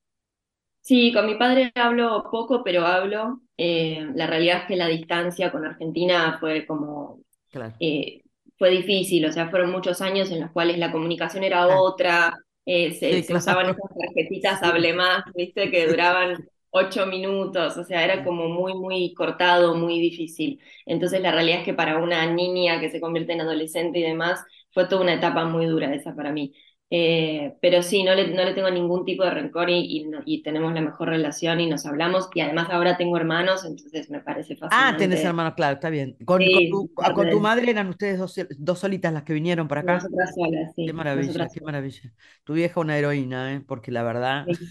Sí, 0.87 1.13
con 1.13 1.27
mi 1.27 1.35
padre 1.37 1.73
hablo 1.75 2.29
poco, 2.31 2.63
pero 2.63 2.87
hablo. 2.87 3.41
Eh, 3.57 4.07
la 4.15 4.27
realidad 4.29 4.59
es 4.63 4.65
que 4.69 4.77
la 4.77 4.87
distancia 4.87 5.51
con 5.51 5.65
Argentina 5.65 6.37
fue 6.39 6.65
como 6.67 7.21
Claro. 7.51 7.81
eh, 7.81 8.23
fue 8.59 8.71
difícil, 8.71 9.27
o 9.27 9.33
sea, 9.33 9.51
fueron 9.51 9.71
muchos 9.73 10.01
años 10.03 10.31
en 10.33 10.41
los 10.43 10.53
cuales 10.53 10.79
la 10.79 10.93
comunicación 10.93 11.45
era 11.45 11.69
Ah, 11.69 11.81
otra, 11.81 12.39
eh, 12.67 12.93
se, 12.95 13.23
sí, 13.23 13.25
se 13.25 13.35
usaban 13.35 13.67
esas 13.71 13.83
tarjetitas 13.99 14.63
Hable 14.65 14.95
Más, 14.95 15.25
¿viste? 15.35 15.71
Que 15.71 15.89
duraban 15.89 16.39
ocho 16.71 17.07
minutos, 17.07 17.77
o 17.79 17.85
sea, 17.85 18.05
era 18.05 18.25
como 18.25 18.49
muy, 18.49 18.75
muy 18.75 19.15
cortado, 19.15 19.75
muy 19.77 20.01
difícil. 20.01 20.61
Entonces, 20.87 21.21
la 21.23 21.33
realidad 21.33 21.61
es 21.61 21.65
que 21.67 21.75
para 21.75 21.99
una 21.99 22.27
niña 22.33 22.81
que 22.81 22.91
se 22.91 23.01
convierte 23.01 23.33
en 23.35 23.43
adolescente 23.43 23.99
y 24.01 24.03
demás, 24.05 24.45
fue 24.73 24.87
toda 24.89 25.03
una 25.03 25.15
etapa 25.15 25.45
muy 25.47 25.67
dura 25.67 25.95
esa 25.95 26.15
para 26.15 26.33
mí. 26.33 26.55
Eh, 26.91 27.57
pero 27.61 27.83
sí, 27.83 28.05
no 28.05 28.15
le, 28.15 28.29
no 28.29 28.45
le 28.45 28.55
tengo 28.55 28.71
ningún 28.71 29.05
tipo 29.05 29.25
de 29.25 29.31
rencor 29.31 29.71
y, 29.71 29.79
y, 30.01 30.05
no- 30.05 30.21
y 30.25 30.43
tenemos 30.43 30.73
la 30.73 30.81
mejor 30.81 31.09
relación 31.09 31.61
y 31.61 31.69
nos 31.69 31.87
hablamos. 31.87 32.29
Y 32.35 32.41
además 32.41 32.69
ahora 32.71 32.97
tengo 32.97 33.17
hermanos, 33.17 33.65
entonces 33.65 34.09
me 34.11 34.21
parece 34.21 34.57
Ah, 34.69 34.97
tenés 34.99 35.23
hermanos, 35.25 35.55
claro, 35.55 35.75
está 35.75 35.91
bien. 35.91 36.17
Con, 36.25 36.51
con 36.51 36.69
tu, 36.69 36.93
ah, 36.99 37.13
con 37.15 37.29
tu 37.31 37.39
madre 37.41 37.71
eran 37.71 37.89
ustedes 37.89 38.19
dos, 38.19 38.35
dos 38.59 38.79
solitas 38.81 39.13
las 39.13 39.23
que 39.23 39.33
vinieron 39.33 39.69
para 39.69 39.83
acá. 39.83 40.11
nosotras 40.11 40.35
solas, 40.35 40.73
Qué 40.85 40.93
sí, 40.93 40.95
maravilla, 40.95 41.11
nosotras 41.15 41.53
qué 41.53 41.61
solas. 41.61 41.63
maravilla. 41.63 42.15
Tu 42.45 42.55
vieja 42.55 42.81
una 42.81 42.99
heroína, 42.99 43.55
¿eh? 43.55 43.61
Porque 43.61 43.93
la 43.93 44.03
verdad, 44.05 44.49
Sí, 44.49 44.71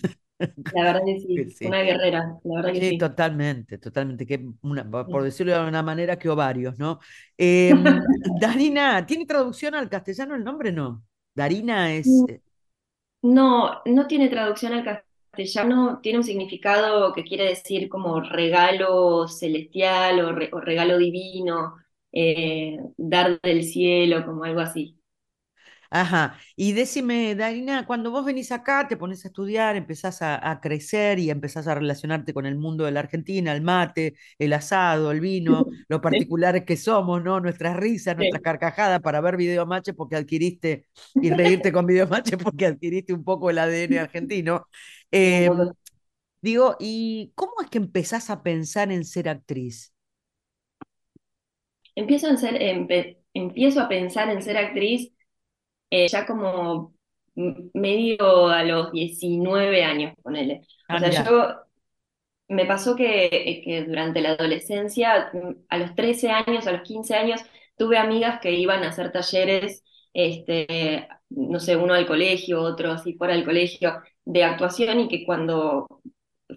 la 0.72 0.84
verdad 0.84 1.01
que 1.05 1.19
que 1.34 1.45
sí, 1.45 1.51
sí. 1.51 1.74
una 1.74 1.81
guerrera, 1.84 2.39
la 2.43 2.55
verdad 2.62 2.74
que 2.74 2.81
Sí, 2.81 2.98
totalmente, 2.98 3.77
totalmente. 3.79 4.25
Que 4.27 4.45
una, 4.62 4.89
por 4.89 5.24
decirlo 5.24 5.53
de 5.53 5.67
una 5.69 5.84
manera, 5.84 6.19
que 6.19 6.29
ovarios, 6.29 6.77
¿no? 6.79 7.00
Em, 7.38 8.07
Darina, 8.24 9.05
¿tiene 9.05 9.25
traducción 9.25 9.75
al 9.75 9.89
castellano 9.89 10.36
el 10.36 10.43
nombre? 10.43 10.72
No. 10.74 11.03
Darina 11.36 11.94
es. 11.94 12.08
Eh, 12.08 12.42
No, 13.22 13.82
no 13.86 14.08
tiene 14.08 14.30
traducción 14.30 14.74
al 14.74 14.84
castellano, 14.84 16.00
tiene 16.01 16.20
un 16.20 16.24
significado 16.24 17.13
que 17.13 17.24
quiere 17.24 17.46
decir 17.46 17.89
como 17.89 18.22
regalo 18.22 19.27
celestial 19.27 20.20
o, 20.22 20.62
regalo 20.62 20.98
divino, 20.98 21.75
eh, 22.12 22.77
dar 22.98 23.39
del 23.42 23.63
cielo, 23.63 24.25
como 24.25 24.44
algo 24.44 24.62
así. 24.62 24.98
Ajá. 25.89 26.38
Y 26.56 26.74
decime, 26.74 27.36
Darina, 27.36 27.86
cuando 27.86 28.12
vos 28.12 28.25
venís 28.25 28.51
acá, 28.51 28.88
te 28.88 28.98
pones 28.98 29.24
a 29.25 29.27
estudiar, 29.27 29.75
empezás 29.75 30.22
a, 30.22 30.60
crecer 30.62 31.20
y 31.20 31.30
empezás 31.30 31.68
a 31.68 31.75
relacionarte 31.75 32.34
con 32.34 32.46
el 32.46 32.56
mundo 32.56 32.86
de 32.86 32.92
la 32.92 33.01
Argentina, 33.01 33.54
el 33.54 33.62
mate, 33.62 34.15
el 34.39 34.54
asado, 34.54 35.12
el 35.12 35.20
vino, 35.20 35.65
lo 35.88 36.01
particulares 36.01 36.63
que 36.65 36.77
somos, 36.77 37.24
¿no? 37.24 37.39
Nuestras 37.39 37.77
risas, 37.77 38.15
nuestras 38.18 38.42
carcajadas 38.42 39.01
para 39.01 39.22
ver 39.22 39.38
videomache 39.38 39.94
porque 39.94 40.15
adquiriste 40.15 40.88
y 41.15 41.30
reírte 41.30 41.72
con 41.74 41.86
videomache 41.86 42.38
porque 42.38 42.65
adquiriste 42.65 43.13
un 43.13 43.24
poco 43.24 43.50
el 43.50 43.60
ADN 43.60 44.00
argentino. 44.00 44.68
Em, 45.12 45.51
digo, 46.42 46.75
¿y 46.80 47.32
cómo 47.36 47.54
es 47.63 47.70
que 47.70 47.77
empezás 47.77 48.30
a 48.30 48.44
pensar 48.44 48.92
en 48.92 49.06
ser 49.06 49.30
actriz? 49.30 49.94
Empiezo, 51.96 52.27
en 52.27 52.38
ser, 52.38 52.58
empiezo 53.34 53.82
a 53.82 53.88
pensar 53.88 54.30
en 54.30 54.42
ser 54.42 54.58
actriz 54.58 55.14
eh, 55.96 56.08
ya 56.08 56.25
como 56.25 56.94
medio 57.36 58.48
a 58.48 58.64
los 58.64 58.92
19 58.92 59.84
años, 59.84 60.14
ponele. 60.22 60.62
O 60.90 60.94
ah, 60.94 61.00
sea, 61.00 61.24
yo 61.24 61.56
me 62.48 62.66
pasó 62.66 62.96
que, 62.96 63.62
que, 63.64 63.84
durante 63.86 64.22
la 64.22 64.32
adolescencia, 64.32 65.32
a 65.70 65.78
los 65.78 65.96
13 65.96 66.32
años, 66.32 66.68
a 66.68 66.72
los 66.72 66.82
15 66.82 67.16
años, 67.16 67.42
tuve 67.78 67.98
amigas 67.98 68.40
que 68.42 68.52
iban 68.52 68.84
a 68.84 68.90
hacer 68.90 69.12
talleres, 69.12 69.84
este, 70.14 71.08
no 71.30 71.60
sé, 71.60 71.75
uno 71.75 71.94
al 71.94 72.08
colegio, 72.08 72.62
otro 72.62 72.92
así 72.92 73.14
fuera 73.14 73.34
del 73.34 73.46
colegio, 73.46 74.02
de 74.24 74.44
actuación 74.44 75.02
y 75.02 75.08
que 75.08 75.25
cuando 75.25 75.88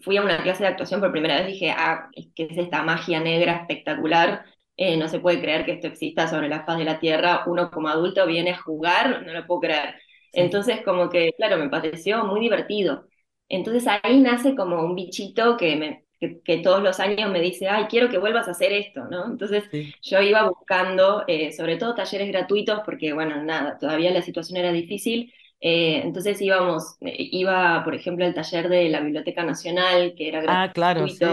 fui 0.02 0.16
a 0.16 0.22
una 0.22 0.42
clase 0.42 0.62
de 0.62 0.68
actuación 0.70 1.00
por 1.00 1.12
primera 1.12 1.36
vez 1.36 1.46
dije, 1.48 1.70
ah, 1.70 2.08
¿qué 2.34 2.48
es 2.50 2.58
esta 2.58 2.82
magia 2.82 3.20
negra 3.20 3.56
espectacular? 3.56 4.44
Eh, 4.80 4.96
no 4.96 5.08
se 5.08 5.18
puede 5.18 5.40
creer 5.40 5.64
que 5.64 5.72
esto 5.72 5.88
exista 5.88 6.28
sobre 6.28 6.48
la 6.48 6.64
faz 6.64 6.78
de 6.78 6.84
la 6.84 7.00
Tierra, 7.00 7.42
uno 7.46 7.68
como 7.68 7.88
adulto 7.88 8.24
viene 8.28 8.52
a 8.52 8.62
jugar, 8.62 9.24
no 9.26 9.32
lo 9.32 9.44
puedo 9.44 9.62
creer. 9.62 9.96
Entonces, 10.32 10.82
como 10.84 11.10
que, 11.10 11.32
claro, 11.36 11.58
me 11.58 11.68
pareció 11.68 12.24
muy 12.24 12.38
divertido. 12.38 13.08
Entonces 13.48 13.84
ahí 14.04 14.20
nace 14.20 14.54
como 14.54 14.80
un 14.84 14.94
bichito 14.94 15.56
que, 15.56 15.74
me, 15.74 16.04
que, 16.44 16.58
todos 16.58 16.80
los 16.80 17.00
años 17.00 17.28
me 17.28 17.40
dice, 17.40 17.66
ay, 17.68 17.86
quiero 17.90 18.08
que 18.08 18.18
vuelvas 18.18 18.46
a 18.46 18.52
hacer 18.52 18.72
esto, 18.72 19.06
¿no? 19.10 19.26
Entonces 19.26 19.64
yo 20.00 20.20
iba 20.20 20.48
buscando, 20.48 21.24
eh, 21.26 21.50
sobre 21.50 21.76
todo 21.76 21.96
talleres 21.96 22.28
gratuitos, 22.28 22.80
porque, 22.84 23.12
bueno, 23.12 23.42
nada, 23.42 23.78
todavía 23.80 24.12
la 24.12 24.22
situación 24.22 24.58
era 24.58 24.70
difícil. 24.70 25.32
Eh, 25.60 26.02
entonces 26.04 26.40
íbamos, 26.40 26.98
iba, 27.00 27.82
por 27.82 27.96
ejemplo, 27.96 28.24
al 28.24 28.34
taller 28.34 28.68
de 28.68 28.88
la 28.90 29.00
Biblioteca 29.00 29.42
Nacional, 29.42 30.14
que 30.16 30.28
era 30.28 30.40
gratuito. 30.40 30.70
Ah, 30.70 30.72
claro, 30.72 31.08
sí 31.08 31.24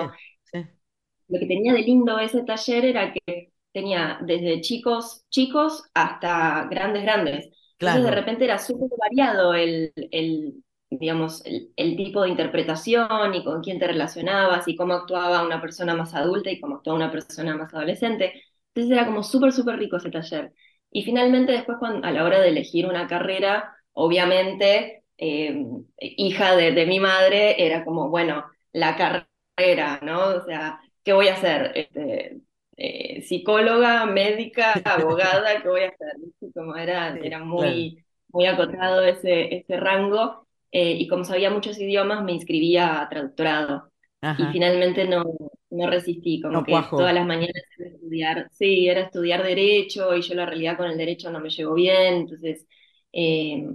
lo 1.27 1.39
que 1.39 1.45
tenía 1.47 1.73
de 1.73 1.81
lindo 1.81 2.19
ese 2.19 2.43
taller 2.43 2.85
era 2.85 3.13
que 3.13 3.51
tenía 3.71 4.19
desde 4.21 4.61
chicos 4.61 5.25
chicos 5.29 5.83
hasta 5.93 6.67
grandes 6.69 7.03
grandes. 7.03 7.49
Entonces 7.79 8.03
de 8.05 8.11
repente 8.11 8.45
era 8.45 8.57
súper 8.57 8.89
variado 8.97 9.53
el, 9.53 9.91
el 10.11 10.63
digamos, 10.89 11.43
el, 11.45 11.95
tipo 11.97 12.21
de 12.23 12.29
interpretación 12.29 13.33
y 13.33 13.43
con 13.43 13.61
quién 13.61 13.79
te 13.79 13.87
relacionabas 13.87 14.67
y 14.67 14.75
cómo 14.75 14.93
actuaba 14.93 15.43
una 15.45 15.61
persona 15.61 15.95
más 15.95 16.13
adulta 16.13 16.51
y 16.51 16.59
cómo 16.59 16.75
actuaba 16.75 16.97
una 16.97 17.11
persona 17.11 17.55
más 17.55 17.73
adolescente. 17.73 18.33
Entonces 18.73 18.97
era 18.97 19.05
como 19.05 19.23
súper, 19.23 19.51
súper 19.51 19.77
rico 19.77 19.97
ese 19.97 20.11
taller. 20.11 20.53
Y 20.91 21.03
finalmente 21.03 21.51
después 21.51 21.77
cuando, 21.79 22.07
a 22.07 22.11
la 22.11 22.23
hora 22.23 22.39
de 22.39 22.49
elegir 22.49 22.85
una 22.87 23.07
carrera, 23.07 23.75
obviamente, 23.93 25.03
eh, 25.17 25.65
hija 25.99 26.55
de, 26.55 26.71
de 26.71 26.85
mi 26.85 26.99
madre, 26.99 27.65
era 27.65 27.83
como, 27.83 28.09
bueno, 28.09 28.45
la 28.71 28.95
carrera, 28.95 29.99
¿no? 30.01 30.19
O 30.35 30.45
sea, 30.45 30.79
¿qué 31.05 31.13
voy 31.13 31.29
a 31.29 31.35
hacer? 31.35 31.73
Este, 31.75 32.41
eh, 32.77 33.21
psicóloga, 33.23 34.07
médica, 34.07 34.73
abogada, 34.85 35.61
¿qué 35.63 35.69
voy 35.69 35.83
a 35.83 35.89
hacer? 35.89 36.15
Como 36.53 36.75
era, 36.75 37.17
era 37.21 37.39
muy, 37.45 38.05
muy 38.29 38.47
acotado 38.47 39.03
ese, 39.03 39.55
ese 39.55 39.77
rango 39.79 40.47
eh, 40.71 40.93
y 40.99 41.07
como 41.07 41.23
sabía 41.25 41.51
muchos 41.51 41.79
idiomas 41.79 42.23
me 42.25 42.33
inscribía 42.33 43.01
a 43.01 43.09
traductorado. 43.09 43.91
Y 44.37 44.49
finalmente 44.49 45.05
no, 45.07 45.23
no 45.69 45.87
resistí, 45.89 46.41
como 46.41 46.63
que 46.63 46.91
todas 46.95 47.13
las 47.13 47.25
mañanas 47.25 47.63
era 47.77 47.89
estudiar, 47.89 48.49
sí, 48.51 48.89
era 48.89 49.01
estudiar 49.03 49.43
derecho 49.43 50.15
y 50.15 50.21
yo 50.23 50.35
la 50.35 50.45
realidad 50.45 50.77
con 50.77 50.87
el 50.89 50.97
derecho 50.97 51.31
no 51.31 51.39
me 51.39 51.49
llevo 51.49 51.75
bien, 51.75 52.15
entonces 52.15 52.67
eh, 53.13 53.65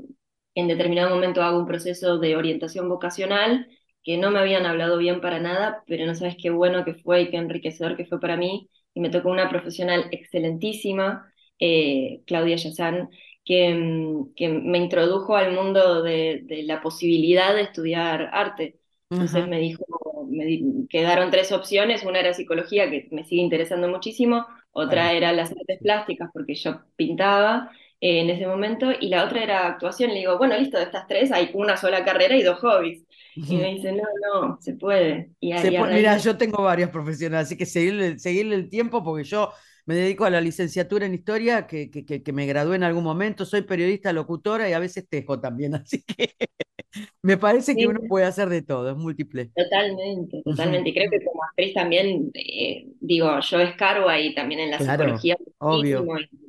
en 0.54 0.68
determinado 0.68 1.14
momento 1.14 1.42
hago 1.42 1.58
un 1.60 1.66
proceso 1.66 2.18
de 2.18 2.36
orientación 2.36 2.88
vocacional 2.90 3.68
que 4.02 4.16
no 4.16 4.30
me 4.30 4.38
habían 4.38 4.66
hablado 4.66 4.98
bien 4.98 5.20
para 5.20 5.40
nada, 5.40 5.82
pero 5.86 6.06
no 6.06 6.14
sabes 6.14 6.36
qué 6.40 6.50
bueno 6.50 6.84
que 6.84 6.94
fue 6.94 7.22
y 7.22 7.30
qué 7.30 7.36
enriquecedor 7.36 7.96
que 7.96 8.06
fue 8.06 8.20
para 8.20 8.36
mí. 8.36 8.68
Y 8.94 9.00
me 9.00 9.10
tocó 9.10 9.30
una 9.30 9.48
profesional 9.48 10.06
excelentísima, 10.10 11.32
eh, 11.58 12.22
Claudia 12.26 12.56
Yazán, 12.56 13.10
que, 13.44 13.74
mm, 13.74 14.34
que, 14.34 14.48
me 14.48 14.78
introdujo 14.78 15.36
al 15.36 15.52
mundo 15.52 16.02
de, 16.02 16.44
la 16.64 16.80
posibilidad 16.82 17.54
de 17.54 17.62
estudiar 17.62 18.30
arte. 18.32 18.78
Entonces 19.10 19.48
me 19.48 19.58
dijo, 19.58 19.84
me 20.28 20.86
quedaron 20.88 21.30
tres 21.30 21.50
opciones, 21.52 22.04
una 22.04 22.20
era 22.20 22.32
psicología, 22.32 22.88
que 22.90 23.08
me 23.10 23.24
sigue 23.24 23.42
interesando 23.42 23.88
muchísimo, 23.88 24.46
otra 24.72 25.12
era 25.12 25.32
las 25.32 25.50
artes 25.50 25.78
plásticas, 25.80 26.30
porque 26.32 26.54
yo 26.54 26.82
pintaba, 26.96 27.72
eh, 28.00 28.20
en 28.20 28.30
ese 28.30 28.46
momento, 28.46 28.90
y 28.98 29.08
la 29.08 29.24
otra 29.24 29.42
era 29.42 29.66
actuación. 29.66 30.10
Le 30.10 30.20
digo, 30.20 30.38
bueno, 30.38 30.56
listo, 30.56 30.78
de 30.78 30.84
estas 30.84 31.06
tres 31.06 31.30
hay 31.32 31.50
una 31.54 31.76
sola 31.76 32.04
carrera 32.04 32.36
y 32.36 32.42
dos 32.42 32.58
hobbies. 32.60 33.04
Y 33.36 33.56
me 33.56 33.74
dice, 33.74 33.92
no, 33.92 34.02
no, 34.32 34.58
se 34.60 34.74
puede. 34.74 35.30
Y, 35.40 35.52
Mira, 35.52 36.18
yo 36.18 36.36
tengo 36.36 36.62
varias 36.62 36.90
profesiones, 36.90 37.40
así 37.40 37.56
que 37.56 37.66
seguirle, 37.66 38.18
seguirle 38.18 38.56
el 38.56 38.68
tiempo 38.68 39.04
porque 39.04 39.24
yo 39.24 39.50
me 39.86 39.94
dedico 39.94 40.24
a 40.24 40.30
la 40.30 40.40
licenciatura 40.40 41.06
en 41.06 41.14
historia, 41.14 41.66
que, 41.66 41.90
que, 41.90 42.04
que, 42.04 42.32
me 42.32 42.46
gradué 42.46 42.76
en 42.76 42.84
algún 42.84 43.04
momento, 43.04 43.44
soy 43.44 43.62
periodista, 43.62 44.12
locutora 44.12 44.68
y 44.68 44.72
a 44.72 44.78
veces 44.78 45.08
tejo 45.08 45.40
también, 45.40 45.74
así 45.76 46.02
que 46.02 46.34
me 47.22 47.36
parece 47.36 47.76
que 47.76 47.86
uno 47.86 48.00
puede 48.08 48.26
hacer 48.26 48.48
de 48.48 48.62
todo, 48.62 48.90
es 48.90 48.96
múltiple. 48.96 49.50
Totalmente, 49.54 50.42
totalmente. 50.44 50.90
Y 50.90 50.94
creo 50.94 51.10
que 51.10 51.24
como 51.24 51.42
actriz 51.44 51.74
también, 51.74 52.30
eh, 52.34 52.86
digo, 53.00 53.38
yo 53.40 53.60
escarbo 53.60 54.08
ahí 54.08 54.34
también 54.34 54.60
en 54.60 54.70
la 54.70 54.78
psicología. 54.78 55.36
Obvio. 55.58 56.04
Y, 56.04 56.39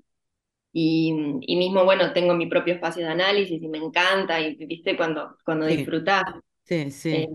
y, 0.73 1.55
mismo, 1.57 1.83
bueno, 1.83 2.13
tengo 2.13 2.33
mi 2.33 2.47
propio 2.47 2.75
espacio 2.75 3.05
de 3.05 3.11
análisis 3.11 3.61
y 3.61 3.67
me 3.67 3.77
encanta, 3.77 4.39
y 4.39 4.55
viste, 4.65 4.95
cuando, 4.95 5.37
cuando 5.43 5.65
disfrutás. 5.65 6.23
Sí, 6.63 6.91
sí. 6.91 7.09
Eh, 7.09 7.29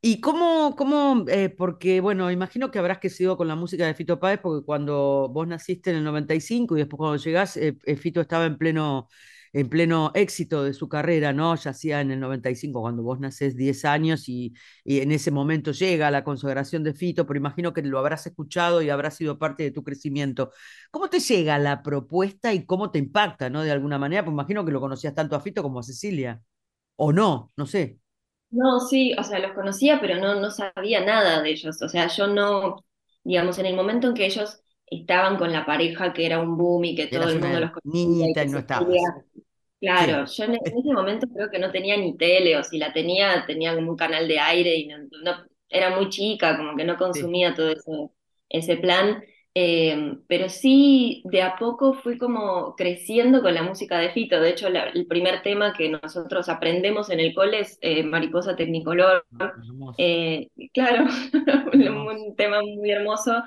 ¿Y 0.00 0.20
cómo, 0.20 0.74
cómo 0.76 1.24
eh, 1.28 1.48
porque, 1.50 2.00
bueno, 2.00 2.30
imagino 2.30 2.70
que 2.70 2.78
habrás 2.78 2.98
crecido 2.98 3.36
con 3.36 3.46
la 3.46 3.54
música 3.54 3.86
de 3.86 3.94
Fito 3.94 4.18
Páez, 4.18 4.40
porque 4.42 4.64
cuando 4.64 5.28
vos 5.32 5.46
naciste 5.46 5.90
en 5.90 5.96
el 5.96 6.04
95 6.04 6.74
y 6.76 6.80
después 6.80 6.98
cuando 6.98 7.16
llegás, 7.22 7.56
eh, 7.56 7.76
Fito 7.96 8.20
estaba 8.20 8.46
en 8.46 8.58
pleno, 8.58 9.08
en 9.52 9.68
pleno 9.68 10.10
éxito 10.14 10.64
de 10.64 10.72
su 10.72 10.88
carrera, 10.88 11.32
¿no? 11.32 11.54
Ya 11.56 11.70
hacía 11.70 12.00
en 12.00 12.10
el 12.10 12.20
95, 12.20 12.80
cuando 12.80 13.02
vos 13.02 13.20
nacés 13.20 13.56
10 13.56 13.84
años 13.84 14.28
y, 14.28 14.54
y, 14.84 15.00
en 15.00 15.12
ese 15.12 15.30
momento 15.30 15.72
llega 15.72 16.10
la 16.10 16.24
consagración 16.24 16.82
de 16.84 16.94
Fito, 16.94 17.26
pero 17.26 17.38
imagino 17.38 17.72
que 17.72 17.82
lo 17.82 17.98
habrás 17.98 18.26
escuchado 18.26 18.82
y 18.82 18.90
habrá 18.90 19.10
sido 19.10 19.38
parte 19.38 19.62
de 19.62 19.70
tu 19.70 19.82
crecimiento. 19.84 20.52
¿Cómo 20.90 21.08
te 21.10 21.20
llega 21.20 21.58
la 21.58 21.82
propuesta 21.82 22.52
y 22.54 22.64
cómo 22.64 22.90
te 22.90 22.98
impacta, 22.98 23.50
¿no? 23.50 23.62
De 23.62 23.70
alguna 23.70 23.98
manera, 23.98 24.24
pues 24.24 24.32
imagino 24.32 24.64
que 24.64 24.72
lo 24.72 24.80
conocías 24.80 25.14
tanto 25.14 25.36
a 25.36 25.40
Fito 25.40 25.62
como 25.62 25.80
a 25.80 25.82
Cecilia, 25.82 26.42
o 26.96 27.12
no, 27.12 27.52
no 27.56 27.66
sé. 27.66 27.98
No, 28.50 28.80
sí, 28.80 29.14
o 29.18 29.24
sea, 29.24 29.38
los 29.38 29.52
conocía, 29.52 29.98
pero 30.00 30.20
no, 30.20 30.38
no 30.38 30.50
sabía 30.50 31.04
nada 31.04 31.42
de 31.42 31.50
ellos. 31.50 31.80
O 31.80 31.88
sea, 31.88 32.08
yo 32.08 32.26
no, 32.26 32.84
digamos, 33.24 33.58
en 33.58 33.66
el 33.66 33.74
momento 33.74 34.08
en 34.08 34.14
que 34.14 34.26
ellos 34.26 34.62
estaban 34.86 35.38
con 35.38 35.52
la 35.52 35.64
pareja, 35.64 36.12
que 36.12 36.26
era 36.26 36.38
un 36.38 36.56
boom 36.56 36.84
y 36.84 36.94
que 36.94 37.06
todo 37.06 37.28
el 37.30 37.40
mundo 37.40 37.60
los 37.60 37.70
conocía. 37.70 38.44
y 38.44 38.48
no 38.48 38.58
estaba. 38.58 38.86
Claro, 39.82 40.26
yo 40.26 40.44
en, 40.44 40.54
ese 40.54 40.92
momento 40.92 41.26
creo 41.26 41.50
que 41.50 41.58
no 41.58 41.72
tenía 41.72 41.96
ni 41.96 42.16
tele, 42.16 42.56
o 42.56 42.62
si 42.62 42.78
la 42.78 42.92
tenía, 42.92 43.44
tenía 43.48 43.74
como 43.74 43.90
un 43.90 43.96
canal 43.96 44.28
de 44.28 44.38
aire 44.38 44.76
y 44.76 44.86
no, 44.86 45.02
era 45.68 45.90
muy 45.90 46.08
chica, 46.08 46.56
como 46.56 46.76
que 46.76 46.84
no 46.84 46.96
consumía 46.96 47.52
todo 47.52 47.70
ese, 47.70 48.10
ese 48.48 48.76
plan. 48.76 49.24
Eh, 49.54 50.18
pero 50.28 50.48
sí, 50.48 51.22
de 51.24 51.42
a 51.42 51.56
poco 51.56 51.94
fui 51.94 52.16
como 52.16 52.76
creciendo 52.76 53.42
con 53.42 53.54
la 53.54 53.64
música 53.64 53.98
de 53.98 54.10
Fito. 54.10 54.40
De 54.40 54.50
hecho, 54.50 54.68
el 54.68 55.06
primer 55.08 55.42
tema 55.42 55.74
que 55.76 55.88
nosotros 55.88 56.48
aprendemos 56.48 57.10
en 57.10 57.18
el 57.18 57.34
cole 57.34 57.58
es 57.60 57.76
eh, 57.80 58.04
Mariposa 58.04 58.54
Tecnicolor. 58.54 59.26
Ah, 59.40 59.52
eh, 59.98 60.48
claro, 60.72 61.06
un 61.72 62.36
tema 62.36 62.60
muy 62.62 62.88
hermoso. 62.88 63.42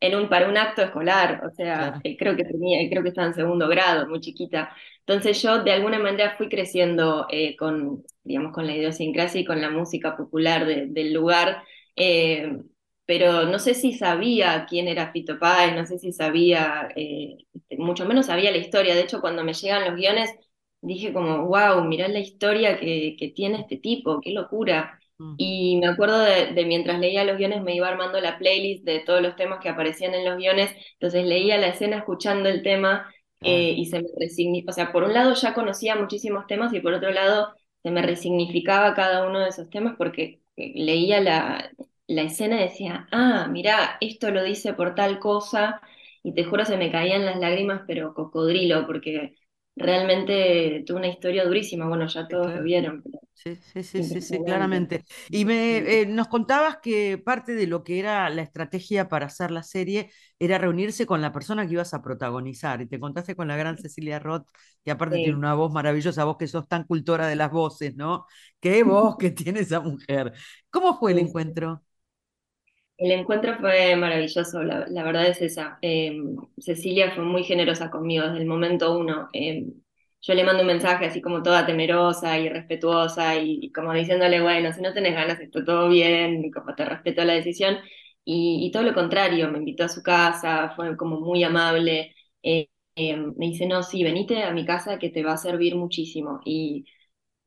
En 0.00 0.14
un, 0.16 0.28
para 0.28 0.48
un 0.48 0.56
acto 0.56 0.82
escolar, 0.82 1.42
o 1.46 1.50
sea, 1.50 2.00
creo 2.18 2.36
que 2.36 2.44
tenía, 2.44 2.88
creo 2.90 3.02
que 3.02 3.08
estaba 3.10 3.28
en 3.28 3.34
segundo 3.34 3.68
grado, 3.68 4.08
muy 4.08 4.20
chiquita. 4.20 4.74
Entonces 5.00 5.40
yo 5.42 5.62
de 5.64 5.72
alguna 5.72 5.98
manera 5.98 6.36
fui 6.36 6.48
creciendo 6.48 7.26
con, 7.58 8.04
digamos, 8.24 8.52
con 8.52 8.66
la 8.66 8.76
idiosincrasia 8.76 9.40
y 9.40 9.44
con 9.44 9.60
la 9.60 9.70
música 9.70 10.16
popular 10.16 10.66
del 10.66 11.12
lugar 11.12 11.62
pero 13.06 13.44
no 13.46 13.58
sé 13.58 13.74
si 13.74 13.94
sabía 13.94 14.66
quién 14.68 14.86
era 14.88 15.12
Fito 15.12 15.38
Páez, 15.38 15.74
no 15.74 15.86
sé 15.86 15.98
si 15.98 16.12
sabía, 16.12 16.88
eh, 16.96 17.36
este, 17.54 17.78
mucho 17.78 18.04
menos 18.06 18.26
sabía 18.26 18.50
la 18.50 18.58
historia. 18.58 18.94
De 18.94 19.00
hecho, 19.02 19.20
cuando 19.20 19.44
me 19.44 19.54
llegan 19.54 19.84
los 19.86 19.94
guiones, 19.96 20.30
dije 20.82 21.12
como, 21.12 21.46
wow, 21.46 21.82
mirá 21.84 22.08
la 22.08 22.18
historia 22.20 22.78
que, 22.78 23.16
que 23.18 23.28
tiene 23.30 23.60
este 23.60 23.78
tipo, 23.78 24.20
qué 24.20 24.32
locura. 24.32 24.97
Y 25.36 25.76
me 25.78 25.86
acuerdo 25.86 26.18
de, 26.20 26.48
de 26.52 26.64
mientras 26.66 26.98
leía 26.98 27.24
los 27.24 27.36
guiones 27.38 27.62
me 27.62 27.74
iba 27.74 27.88
armando 27.88 28.20
la 28.20 28.38
playlist 28.38 28.84
de 28.84 29.00
todos 29.00 29.22
los 29.22 29.36
temas 29.36 29.60
que 29.60 29.68
aparecían 29.68 30.14
en 30.14 30.24
los 30.24 30.36
guiones, 30.36 30.70
entonces 30.94 31.24
leía 31.26 31.58
la 31.58 31.68
escena 31.68 31.98
escuchando 31.98 32.48
el 32.48 32.62
tema 32.62 33.08
eh, 33.42 33.72
y 33.76 33.86
se 33.86 34.00
me 34.02 34.08
resignificaba, 34.18 34.72
o 34.72 34.74
sea, 34.74 34.92
por 34.92 35.04
un 35.04 35.14
lado 35.14 35.34
ya 35.34 35.54
conocía 35.54 35.94
muchísimos 35.96 36.46
temas 36.48 36.72
y 36.74 36.80
por 36.80 36.92
otro 36.94 37.10
lado 37.12 37.54
se 37.84 37.90
me 37.92 38.02
resignificaba 38.02 38.94
cada 38.94 39.26
uno 39.28 39.38
de 39.40 39.48
esos 39.50 39.70
temas 39.70 39.94
porque 39.96 40.40
eh, 40.56 40.72
leía 40.74 41.20
la, 41.20 41.70
la 42.08 42.22
escena 42.22 42.56
y 42.60 42.64
decía, 42.64 43.06
ah, 43.12 43.46
mirá, 43.50 43.96
esto 44.00 44.30
lo 44.32 44.42
dice 44.42 44.74
por 44.74 44.94
tal 44.96 45.18
cosa, 45.20 45.80
y 46.22 46.32
te 46.34 46.44
juro 46.44 46.64
se 46.64 46.76
me 46.76 46.90
caían 46.90 47.24
las 47.24 47.38
lágrimas, 47.38 47.82
pero 47.86 48.12
cocodrilo, 48.14 48.86
porque 48.86 49.34
realmente 49.78 50.82
tuvo 50.86 50.98
una 50.98 51.08
historia 51.08 51.44
durísima, 51.44 51.88
bueno, 51.88 52.06
ya 52.08 52.28
todos 52.28 52.54
lo 52.54 52.62
vieron, 52.62 53.02
pero 53.02 53.20
Sí, 53.34 53.54
sí, 53.56 53.84
sí, 53.84 54.02
sí, 54.02 54.20
sí, 54.20 54.42
claramente. 54.42 55.04
Y 55.30 55.44
me, 55.44 55.78
eh, 56.02 56.06
nos 56.06 56.26
contabas 56.26 56.78
que 56.82 57.18
parte 57.18 57.54
de 57.54 57.68
lo 57.68 57.84
que 57.84 58.00
era 58.00 58.28
la 58.30 58.42
estrategia 58.42 59.08
para 59.08 59.26
hacer 59.26 59.52
la 59.52 59.62
serie 59.62 60.10
era 60.40 60.58
reunirse 60.58 61.06
con 61.06 61.22
la 61.22 61.30
persona 61.32 61.64
que 61.64 61.74
ibas 61.74 61.94
a 61.94 62.02
protagonizar. 62.02 62.80
Y 62.82 62.88
te 62.88 62.98
contaste 62.98 63.36
con 63.36 63.46
la 63.46 63.56
gran 63.56 63.78
Cecilia 63.78 64.18
Roth, 64.18 64.48
que 64.84 64.90
aparte 64.90 65.20
tiene 65.20 65.38
una 65.38 65.54
voz 65.54 65.72
maravillosa, 65.72 66.24
vos 66.24 66.36
que 66.36 66.48
sos 66.48 66.66
tan 66.66 66.82
cultora 66.84 67.28
de 67.28 67.36
las 67.36 67.52
voces, 67.52 67.94
¿no? 67.94 68.26
Qué 68.60 68.82
voz 68.82 69.16
que 69.16 69.30
tiene 69.30 69.60
esa 69.60 69.78
mujer. 69.80 70.32
¿Cómo 70.70 70.98
fue 70.98 71.12
el 71.12 71.18
encuentro? 71.20 71.84
El 72.98 73.12
encuentro 73.12 73.56
fue 73.60 73.94
maravilloso, 73.96 74.62
la, 74.64 74.84
verdad 75.04 75.28
es 75.28 75.40
esa. 75.42 75.78
Eh, 75.82 76.20
Cecilia 76.58 77.12
fue 77.14 77.24
muy 77.24 77.44
generosa 77.44 77.90
conmigo 77.90 78.24
desde 78.26 78.38
el 78.40 78.46
momento 78.46 78.98
uno. 78.98 79.28
Eh, 79.32 79.66
yo 80.20 80.34
le 80.34 80.42
mando 80.44 80.62
un 80.62 80.66
mensaje 80.66 81.06
así 81.06 81.22
como 81.22 81.42
toda 81.44 81.64
temerosa 81.64 82.38
y 82.38 82.48
respetuosa 82.48 83.36
y, 83.36 83.60
y 83.62 83.72
como 83.72 83.92
diciéndole, 83.94 84.42
bueno, 84.42 84.72
si 84.72 84.80
no 84.82 84.92
tenés 84.92 85.14
ganas, 85.14 85.38
está 85.40 85.64
todo 85.64 85.88
bien, 85.88 86.50
como 86.50 86.74
te 86.74 86.84
respeto 86.84 87.24
la 87.24 87.34
decisión. 87.34 87.78
Y, 88.24 88.70
todo 88.72 88.82
lo 88.82 88.92
contrario, 88.94 89.50
me 89.50 89.58
invitó 89.58 89.84
a 89.84 89.88
su 89.88 90.02
casa, 90.02 90.72
fue 90.76 90.96
como 90.96 91.20
muy 91.20 91.44
amable. 91.44 92.14
Eh, 92.42 92.68
me 92.96 93.46
dice, 93.46 93.66
no, 93.66 93.82
sí, 93.82 94.02
venite 94.04 94.42
a 94.42 94.52
mi 94.52 94.64
casa 94.66 94.98
que 94.98 95.10
te 95.10 95.22
va 95.22 95.34
a 95.34 95.36
servir 95.38 95.76
muchísimo. 95.76 96.40
Y 96.44 96.84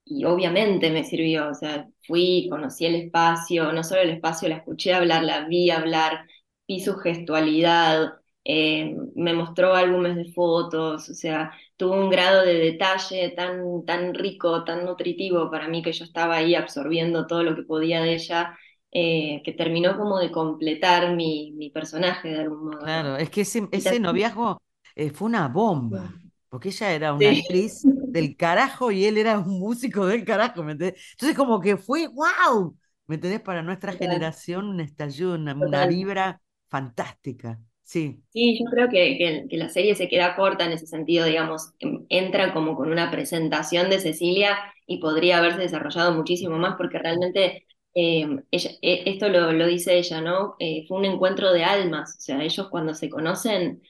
y 0.06 0.26
obviamente 0.26 0.90
me 0.92 1.04
sirvió, 1.04 1.50
o 1.50 1.54
sea, 1.54 1.88
fui, 2.08 2.48
conocí 2.50 2.86
el 2.86 2.96
espacio, 2.96 3.72
no 3.74 3.84
solo 3.84 4.02
el 4.02 4.10
espacio, 4.12 4.50
la 4.50 4.58
escuché 4.58 4.94
hablar, 4.94 5.24
la 5.24 5.46
vi 5.48 5.70
hablar, 5.72 6.28
vi 6.68 6.80
su 6.82 6.96
gestualidad, 6.98 8.14
eh, 8.44 8.96
me 9.16 9.34
mostró 9.34 9.76
álbumes 9.76 10.16
de 10.16 10.32
fotos, 10.34 11.10
o 11.10 11.14
sea, 11.14 11.52
tuvo 11.78 11.94
un 11.94 12.10
grado 12.10 12.44
de 12.46 12.56
detalle 12.56 13.30
tan, 13.36 13.86
tan 13.86 14.14
rico, 14.16 14.64
tan 14.64 14.86
nutritivo 14.86 15.50
para 15.52 15.68
mí 15.68 15.82
que 15.84 15.94
yo 15.94 16.04
estaba 16.06 16.38
ahí 16.38 16.56
absorbiendo 16.56 17.28
todo 17.28 17.44
lo 17.44 17.56
que 17.56 17.64
podía 17.64 18.02
de 18.02 18.16
ella, 18.16 18.58
eh, 18.92 19.42
que 19.46 19.54
terminó 19.54 19.98
como 19.98 20.20
de 20.20 20.32
completar 20.32 21.16
mi, 21.16 21.52
mi 21.54 21.70
personaje 21.70 22.30
de 22.30 22.40
algún 22.42 22.66
modo. 22.66 22.82
Claro, 22.84 23.16
es 23.18 23.30
que 23.30 23.42
ese, 23.42 23.68
ese 23.72 24.00
noviazgo 24.00 24.58
eh, 24.96 25.12
fue 25.12 25.28
una 25.28 25.48
bomba, 25.48 26.20
porque 26.52 26.70
ella 26.70 26.94
era 26.94 27.14
una 27.16 27.32
Sí. 27.32 27.32
actriz 27.32 27.90
del 28.12 28.38
carajo 28.38 28.92
y 28.92 29.06
él 29.08 29.18
era 29.18 29.40
un 29.40 29.60
músico 29.60 30.06
del 30.08 30.26
carajo, 30.26 30.64
¿me 30.64 30.74
entendés? 30.74 31.04
Entonces 31.14 31.38
como 31.38 31.62
que 31.62 31.78
fue, 31.78 32.08
wow, 32.10 32.78
¿me 33.08 33.16
entendés? 33.16 33.42
Para 33.42 33.64
nuestra 33.64 33.94
Total. 33.94 33.94
generación 33.94 34.68
un 34.68 34.82
estallido, 34.82 35.36
una, 35.36 35.56
una 35.56 35.88
vibra 35.88 36.42
fantástica, 36.70 37.60
sí, 37.84 38.24
Sí, 38.30 38.58
yo 38.60 38.66
creo 38.72 38.88
que, 38.90 39.18
que- 39.18 39.46
que 39.50 39.58
la 39.58 39.68
serie 39.70 39.94
se 39.96 40.08
queda 40.08 40.36
corta 40.38 40.64
en 40.66 40.72
ese 40.72 40.88
sentido, 40.88 41.26
digamos, 41.26 41.74
em, 41.80 42.06
entra 42.10 42.54
como 42.54 42.76
con 42.78 42.90
una 42.92 43.12
presentación 43.12 43.90
de 43.90 44.00
Cecilia 44.00 44.58
y 44.88 45.00
podría 45.00 45.40
haberse 45.40 45.60
desarrollado 45.60 46.14
muchísimo 46.14 46.58
más 46.58 46.76
porque 46.78 46.98
realmente 47.00 47.66
eh, 47.94 48.26
ella, 48.52 48.72
e- 48.82 49.04
esto 49.06 49.28
lo, 49.28 49.52
lo 49.52 49.68
dice 49.68 49.98
ella, 49.98 50.22
¿no? 50.22 50.56
Eh, 50.60 50.86
fue 50.88 50.98
un 51.00 51.06
encuentro 51.06 51.52
de 51.52 51.66
almas, 51.66 52.16
o 52.18 52.22
sea, 52.22 52.42
ellos 52.42 52.70
cuando 52.70 52.94
se 52.94 53.10
conocen 53.10 53.82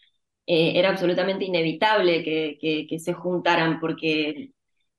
eh, 0.48 0.74
era 0.80 0.90
absolutamente 0.90 1.46
inevitable 1.46 2.24
que, 2.24 2.58
que, 2.60 2.88
que 2.88 3.00
se 3.00 3.14
juntaran 3.14 3.80
porque, 3.80 4.52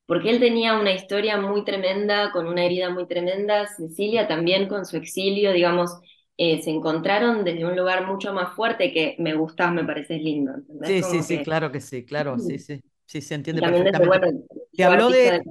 porque 0.07 0.31
él 0.31 0.41
tenía 0.41 0.75
una 0.79 0.93
historia 0.93 1.39
muy 1.39 1.65
tremenda, 1.65 2.33
con 2.33 2.47
una 2.49 2.65
herida 2.65 2.91
muy 2.91 3.07
tremenda, 3.07 3.67
Cecilia 3.69 4.29
también 4.29 4.69
con 4.69 4.87
su 4.87 4.97
exilio, 4.97 5.53
digamos 5.53 5.91
eh, 6.39 6.63
se 6.63 6.71
encontraron 6.71 7.45
desde 7.45 7.65
un 7.67 7.77
lugar 7.77 8.07
mucho 8.07 8.33
más 8.35 8.55
fuerte 8.55 8.93
que 8.93 9.17
me 9.19 9.35
gustás, 9.35 9.73
me 9.73 9.85
pareces 9.85 10.21
lindo, 10.23 10.53
¿entendés? 10.55 10.97
sí, 10.97 11.03
sí, 11.03 11.23
Como 11.23 11.23
sí, 11.23 11.41
que- 11.41 11.43
claro 11.43 11.71
que 11.73 11.81
sí, 11.81 12.05
claro, 12.05 12.39
sí, 12.39 12.59
sí, 12.59 12.83
sí, 13.07 13.21
se 13.23 13.35
entiende 13.35 13.63
desde, 13.63 13.63
perfectamente. 13.63 14.07
bueno, 14.07 14.27
Te 14.75 14.85
habló 14.85 15.11
de, 15.11 15.49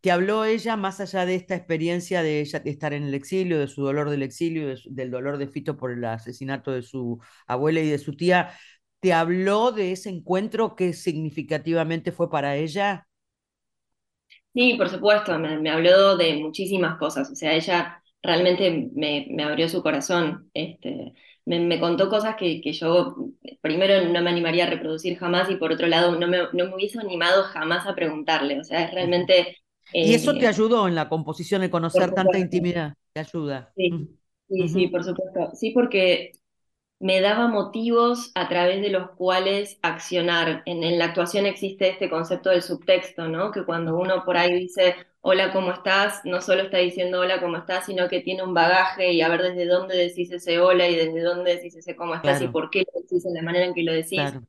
te 0.00 0.10
habló 0.12 0.44
ella 0.44 0.76
más 0.76 1.00
allá 1.00 1.26
de 1.26 1.34
esta 1.36 1.56
experiencia 1.56 2.22
de 2.22 2.40
ella 2.40 2.60
de 2.60 2.70
estar 2.70 2.92
en 2.94 3.04
el 3.04 3.14
exilio, 3.14 3.58
de 3.60 3.68
su 3.68 3.82
dolor 3.84 4.10
del 4.10 4.22
exilio, 4.22 4.68
de 4.68 4.76
su- 4.78 4.94
del 4.94 5.10
dolor 5.10 5.38
de 5.38 5.48
Fito 5.48 5.76
por 5.76 5.92
el 5.92 6.04
asesinato 6.04 6.72
de 6.72 6.82
su 6.82 7.20
abuela 7.46 7.80
y 7.80 7.90
de 7.90 7.98
su 7.98 8.16
tía. 8.16 8.50
¿Te 9.00 9.12
habló 9.12 9.72
de 9.72 9.92
ese 9.92 10.08
encuentro 10.10 10.76
que 10.76 10.92
significativamente 10.92 12.12
fue 12.12 12.30
para 12.30 12.56
ella? 12.56 13.08
Sí, 14.54 14.74
por 14.76 14.88
supuesto, 14.88 15.38
me, 15.38 15.58
me 15.58 15.70
habló 15.70 16.16
de 16.16 16.36
muchísimas 16.36 16.98
cosas, 16.98 17.30
o 17.30 17.34
sea, 17.34 17.54
ella 17.54 18.02
realmente 18.22 18.90
me, 18.94 19.26
me 19.30 19.44
abrió 19.44 19.68
su 19.68 19.82
corazón, 19.82 20.50
este, 20.54 21.14
me, 21.44 21.60
me 21.60 21.78
contó 21.80 22.08
cosas 22.10 22.36
que, 22.36 22.60
que 22.60 22.72
yo 22.72 23.14
primero 23.60 24.08
no 24.10 24.20
me 24.22 24.30
animaría 24.30 24.64
a 24.66 24.70
reproducir 24.70 25.16
jamás 25.18 25.50
y 25.50 25.56
por 25.56 25.72
otro 25.72 25.86
lado 25.86 26.18
no 26.18 26.26
me, 26.26 26.38
no 26.52 26.64
me 26.66 26.74
hubiese 26.74 26.98
animado 26.98 27.44
jamás 27.44 27.86
a 27.86 27.94
preguntarle, 27.94 28.60
o 28.60 28.64
sea, 28.64 28.84
es 28.84 28.92
realmente... 28.92 29.56
Y 30.00 30.14
eso 30.14 30.36
te 30.36 30.46
eh, 30.46 30.48
ayudó 30.48 30.88
en 30.88 30.94
la 30.96 31.08
composición, 31.08 31.60
de 31.60 31.70
conocer 31.70 32.12
tanta 32.12 32.38
intimidad, 32.38 32.94
te 33.12 33.20
ayuda. 33.20 33.74
Sí, 33.76 34.18
sí, 34.48 34.68
sí, 34.68 34.88
por 34.88 35.04
supuesto. 35.04 35.54
Sí, 35.54 35.70
porque 35.70 36.32
me 37.00 37.20
daba 37.20 37.46
motivos 37.48 38.32
a 38.34 38.48
través 38.48 38.80
de 38.82 38.90
los 38.90 39.10
cuales 39.12 39.78
accionar. 39.82 40.62
En, 40.66 40.82
en 40.84 40.98
la 40.98 41.06
actuación 41.06 41.46
existe 41.46 41.88
este 41.90 42.10
concepto 42.10 42.50
del 42.50 42.62
subtexto, 42.62 43.28
¿no? 43.28 43.50
Que 43.52 43.64
cuando 43.64 43.96
uno 43.96 44.24
por 44.24 44.36
ahí 44.36 44.52
dice, 44.54 44.96
hola, 45.20 45.52
¿cómo 45.52 45.72
estás? 45.72 46.20
No 46.24 46.40
solo 46.40 46.62
está 46.62 46.78
diciendo 46.78 47.20
hola, 47.20 47.40
¿cómo 47.40 47.56
estás? 47.58 47.86
Sino 47.86 48.08
que 48.08 48.20
tiene 48.20 48.42
un 48.42 48.54
bagaje 48.54 49.12
y 49.12 49.22
a 49.22 49.28
ver 49.28 49.42
desde 49.42 49.66
dónde 49.66 49.96
decís 49.96 50.30
ese 50.32 50.58
hola 50.60 50.88
y 50.88 50.96
desde 50.96 51.22
dónde 51.22 51.54
decís 51.56 51.76
ese 51.76 51.94
cómo 51.96 52.14
estás 52.14 52.40
y 52.42 52.48
por 52.48 52.70
qué 52.70 52.80
lo 52.92 53.00
decís 53.02 53.24
en 53.26 53.34
la 53.34 53.42
manera 53.42 53.66
en 53.66 53.74
que 53.74 53.82
lo 53.84 53.92
decís. 53.92 54.34
Claro, 54.34 54.46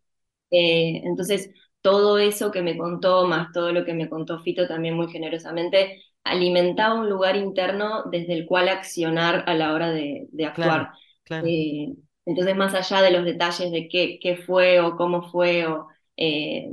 Eh, 0.51 1.01
entonces, 1.05 1.51
todo 1.81 2.17
eso 2.19 2.51
que 2.51 2.61
me 2.61 2.77
contó, 2.77 3.27
más 3.27 3.51
todo 3.53 3.71
lo 3.71 3.85
que 3.85 3.93
me 3.93 4.09
contó 4.09 4.39
Fito 4.41 4.67
también 4.67 4.95
muy 4.95 5.09
generosamente, 5.11 6.03
alimentaba 6.23 6.95
un 6.99 7.09
lugar 7.09 7.35
interno 7.35 8.03
desde 8.11 8.33
el 8.33 8.45
cual 8.47 8.69
accionar 8.69 9.43
a 9.47 9.53
la 9.55 9.73
hora 9.73 9.91
de, 9.91 10.27
de 10.31 10.45
actuar. 10.45 10.91
claro. 11.23 11.53
Eh, 11.53 11.93
entonces, 12.29 12.55
más 12.55 12.75
allá 12.75 13.01
de 13.01 13.11
los 13.11 13.25
detalles 13.25 13.71
de 13.71 13.87
qué, 13.89 14.37
fue 14.45 14.79
o 14.81 14.95
cómo 14.95 15.23
fue 15.31 15.65
o 15.65 15.87
eh, 16.15 16.69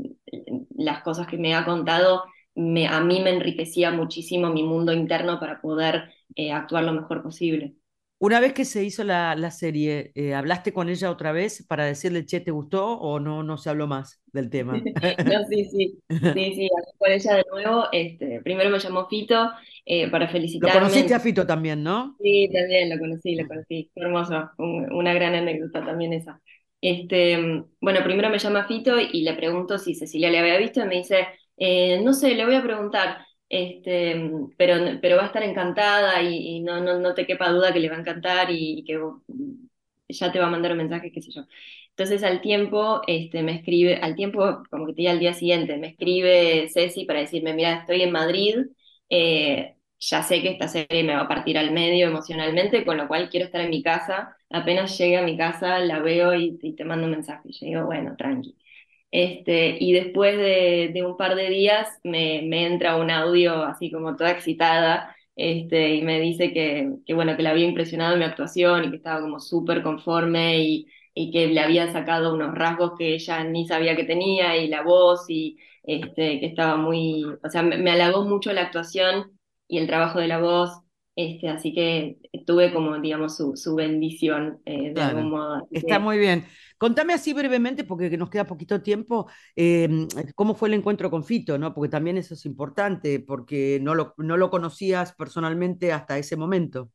las 0.76 1.02
cosas 1.02 1.26
que 1.26 1.38
me 1.38 1.54
ha 1.54 1.64
contado, 1.64 2.24
me, 2.54 2.86
a 2.88 3.00
mí 3.00 3.20
me 3.22 3.30
enriquecía 3.30 3.90
muchísimo 3.90 4.50
mi 4.50 4.62
mundo 4.64 4.92
interno 4.92 5.40
para 5.40 5.62
poder 5.62 6.12
eh, 6.34 6.52
actuar 6.52 6.84
lo 6.84 6.92
mejor 6.92 7.22
posible. 7.22 7.74
Una 8.18 8.40
vez 8.40 8.52
que 8.54 8.64
se 8.64 8.82
hizo 8.84 9.04
la, 9.04 9.34
la 9.36 9.50
serie, 9.50 10.12
eh, 10.14 10.34
¿hablaste 10.34 10.72
con 10.72 10.88
ella 10.88 11.10
otra 11.10 11.32
vez 11.32 11.64
para 11.66 11.84
decirle, 11.84 12.24
che, 12.26 12.40
¿te 12.40 12.50
gustó 12.50 12.86
o 12.98 13.20
no, 13.20 13.42
no 13.42 13.58
se 13.58 13.68
habló 13.70 13.86
más 13.86 14.22
del 14.32 14.48
tema? 14.50 14.88
No, 15.24 15.44
sí, 15.48 15.64
sí, 15.70 16.02
sí, 16.32 16.54
sí, 16.54 16.68
hablé 16.76 16.92
con 16.98 17.12
ella 17.12 17.34
de 17.36 17.44
nuevo. 17.50 17.84
Este, 17.92 18.40
primero 18.42 18.70
me 18.70 18.78
llamó 18.78 19.08
Fito 19.08 19.50
eh, 19.84 20.10
para 20.10 20.28
Lo 20.58 20.68
felicitarme. 20.68 20.70
conociste 20.70 21.14
a 21.14 21.20
Fito 21.20 21.46
también, 21.46 21.82
¿no? 21.82 22.18
Sí, 22.18 22.48
también 22.52 22.88
lo 22.90 22.98
conocí, 22.98 23.34
lo 23.36 23.46
conocí. 23.46 23.90
Hermoso, 23.94 24.50
un- 24.58 24.90
una 24.92 25.12
gran 25.14 25.34
anécdota 25.34 25.84
también 25.84 26.12
esa. 26.14 26.40
Este, 26.80 27.38
bueno, 27.80 28.00
primero 28.04 28.30
me 28.30 28.38
llama 28.38 28.66
Fito 28.66 28.98
y 29.00 29.22
le 29.22 29.34
pregunto 29.34 29.78
si 29.78 29.94
Cecilia 29.94 30.30
le 30.30 30.38
había 30.38 30.56
visto 30.58 30.80
y 30.82 30.86
me 30.88 30.96
dice, 30.96 31.26
eh, 31.58 32.00
no 32.02 32.14
sé, 32.14 32.34
le 32.34 32.46
voy 32.46 32.54
a 32.54 32.62
preguntar, 32.62 33.26
este, 33.48 34.30
pero, 34.56 34.76
pero 35.00 35.16
va 35.16 35.24
a 35.24 35.26
estar 35.26 35.42
encantada 35.42 36.22
y, 36.22 36.60
no, 36.60 36.80
no, 36.80 36.98
no 36.98 37.14
te 37.14 37.26
quepa 37.26 37.50
duda 37.50 37.72
que 37.72 37.80
le 37.80 37.88
va 37.88 37.96
a 37.96 38.00
encantar 38.00 38.48
y, 38.50 38.84
que 38.84 38.98
ya 40.08 40.32
te 40.32 40.38
va 40.38 40.46
a 40.46 40.50
mandar 40.50 40.72
un 40.72 40.78
mensaje, 40.78 41.10
qué 41.12 41.20
sé 41.22 41.30
yo. 41.32 41.42
Entonces 41.90 42.22
al 42.22 42.40
tiempo, 42.40 43.02
este, 43.06 43.42
me 43.42 43.54
escribe, 43.56 43.96
al 43.96 44.14
tiempo, 44.16 44.62
como 44.70 44.86
que 44.86 44.92
te 44.92 44.98
diga 45.02 45.12
al 45.12 45.18
día 45.18 45.32
siguiente, 45.34 45.76
me 45.78 45.88
escribe 45.88 46.68
Ceci 46.72 47.04
para 47.06 47.20
decirme, 47.20 47.54
mira, 47.54 47.78
estoy 47.80 48.02
en 48.02 48.12
Madrid, 48.12 48.56
eh, 49.08 49.76
ya 49.98 50.22
sé 50.22 50.42
que 50.42 50.50
esta 50.50 50.68
serie 50.68 51.04
me 51.04 51.14
va 51.14 51.22
a 51.22 51.28
partir 51.28 51.56
al 51.58 51.72
medio 51.72 52.06
emocionalmente, 52.06 52.84
con 52.84 52.98
lo 52.98 53.08
cual 53.08 53.30
quiero 53.30 53.46
estar 53.46 53.60
en 53.62 53.70
mi 53.70 53.82
casa, 53.82 54.36
apenas 54.50 54.96
llegue 54.98 55.16
a 55.16 55.22
mi 55.22 55.36
casa 55.36 55.78
la 55.80 56.00
veo 56.00 56.34
y, 56.34 56.58
y 56.62 56.74
te 56.74 56.84
mando 56.84 57.06
un 57.06 57.12
mensaje, 57.12 57.48
y 57.48 57.52
yo 57.52 57.66
digo, 57.66 57.86
bueno, 57.86 58.14
tranqui. 58.16 58.54
Este, 59.16 59.78
y 59.80 59.94
después 59.94 60.36
de, 60.36 61.02
un 61.02 61.16
par 61.16 61.36
de 61.36 61.48
días 61.48 61.88
me, 62.04 62.42
me 62.42 62.66
entra 62.66 62.96
un 62.96 63.10
audio 63.10 63.62
así 63.64 63.90
como 63.90 64.14
toda 64.14 64.30
excitada, 64.32 65.16
este, 65.36 65.94
y 65.94 66.02
me 66.02 66.20
dice 66.20 66.52
que, 66.52 66.90
que, 67.06 67.14
bueno, 67.14 67.34
que 67.34 67.42
le 67.42 67.48
había 67.48 67.66
impresionado 67.66 68.18
mi 68.18 68.24
actuación 68.24 68.84
y 68.84 68.90
que 68.90 68.96
estaba 68.96 69.22
como 69.22 69.40
súper 69.40 69.82
conforme 69.82 70.58
y 71.14 71.30
que 71.32 71.46
le 71.48 71.60
había 71.60 71.90
sacado 71.92 72.34
unos 72.34 72.54
rasgos 72.54 72.92
que 72.98 73.14
ella 73.14 73.42
ni 73.44 73.66
sabía 73.66 73.96
que 73.96 74.04
tenía 74.04 74.56
y 74.58 74.68
la 74.68 74.82
voz 74.82 75.24
y 75.30 75.56
este, 75.84 76.38
que 76.40 76.46
estaba 76.46 76.76
muy, 76.76 77.24
o 77.24 77.48
sea, 77.50 77.62
me, 77.62 77.90
halagó 77.90 78.24
mucho 78.24 78.52
la 78.52 78.62
actuación 78.62 79.38
y 79.66 79.78
el 79.78 79.86
trabajo 79.86 80.18
de 80.18 80.28
la 80.28 80.40
voz, 80.40 80.70
este, 81.16 81.48
así 81.48 81.72
que 81.72 82.18
tuve 82.46 82.72
como, 82.72 82.98
digamos, 83.00 83.36
su, 83.38 83.56
su 83.56 83.74
bendición 83.74 84.60
eh, 84.66 84.92
de 84.94 85.00
algún 85.00 85.30
modo. 85.30 85.66
Está 85.72 85.98
muy 85.98 86.18
bien. 86.18 86.44
Contame 86.76 87.14
así 87.14 87.32
brevemente, 87.32 87.84
porque 87.84 88.14
nos 88.18 88.28
queda 88.28 88.44
poquito 88.44 88.82
tiempo, 88.82 89.26
em, 89.54 90.06
cómo 90.34 90.54
fue 90.54 90.68
el 90.68 90.74
encuentro 90.74 91.10
con 91.10 91.24
Fito, 91.24 91.56
¿no? 91.56 91.72
Porque 91.72 91.88
también 91.88 92.18
eso 92.18 92.34
es 92.34 92.44
importante, 92.44 93.18
porque 93.18 93.78
no 93.80 93.94
lo, 93.94 94.12
no 94.18 94.36
lo 94.36 94.50
conocías 94.50 95.14
personalmente 95.14 95.90
hasta 95.90 96.18
ese 96.18 96.36
momento. 96.36 96.90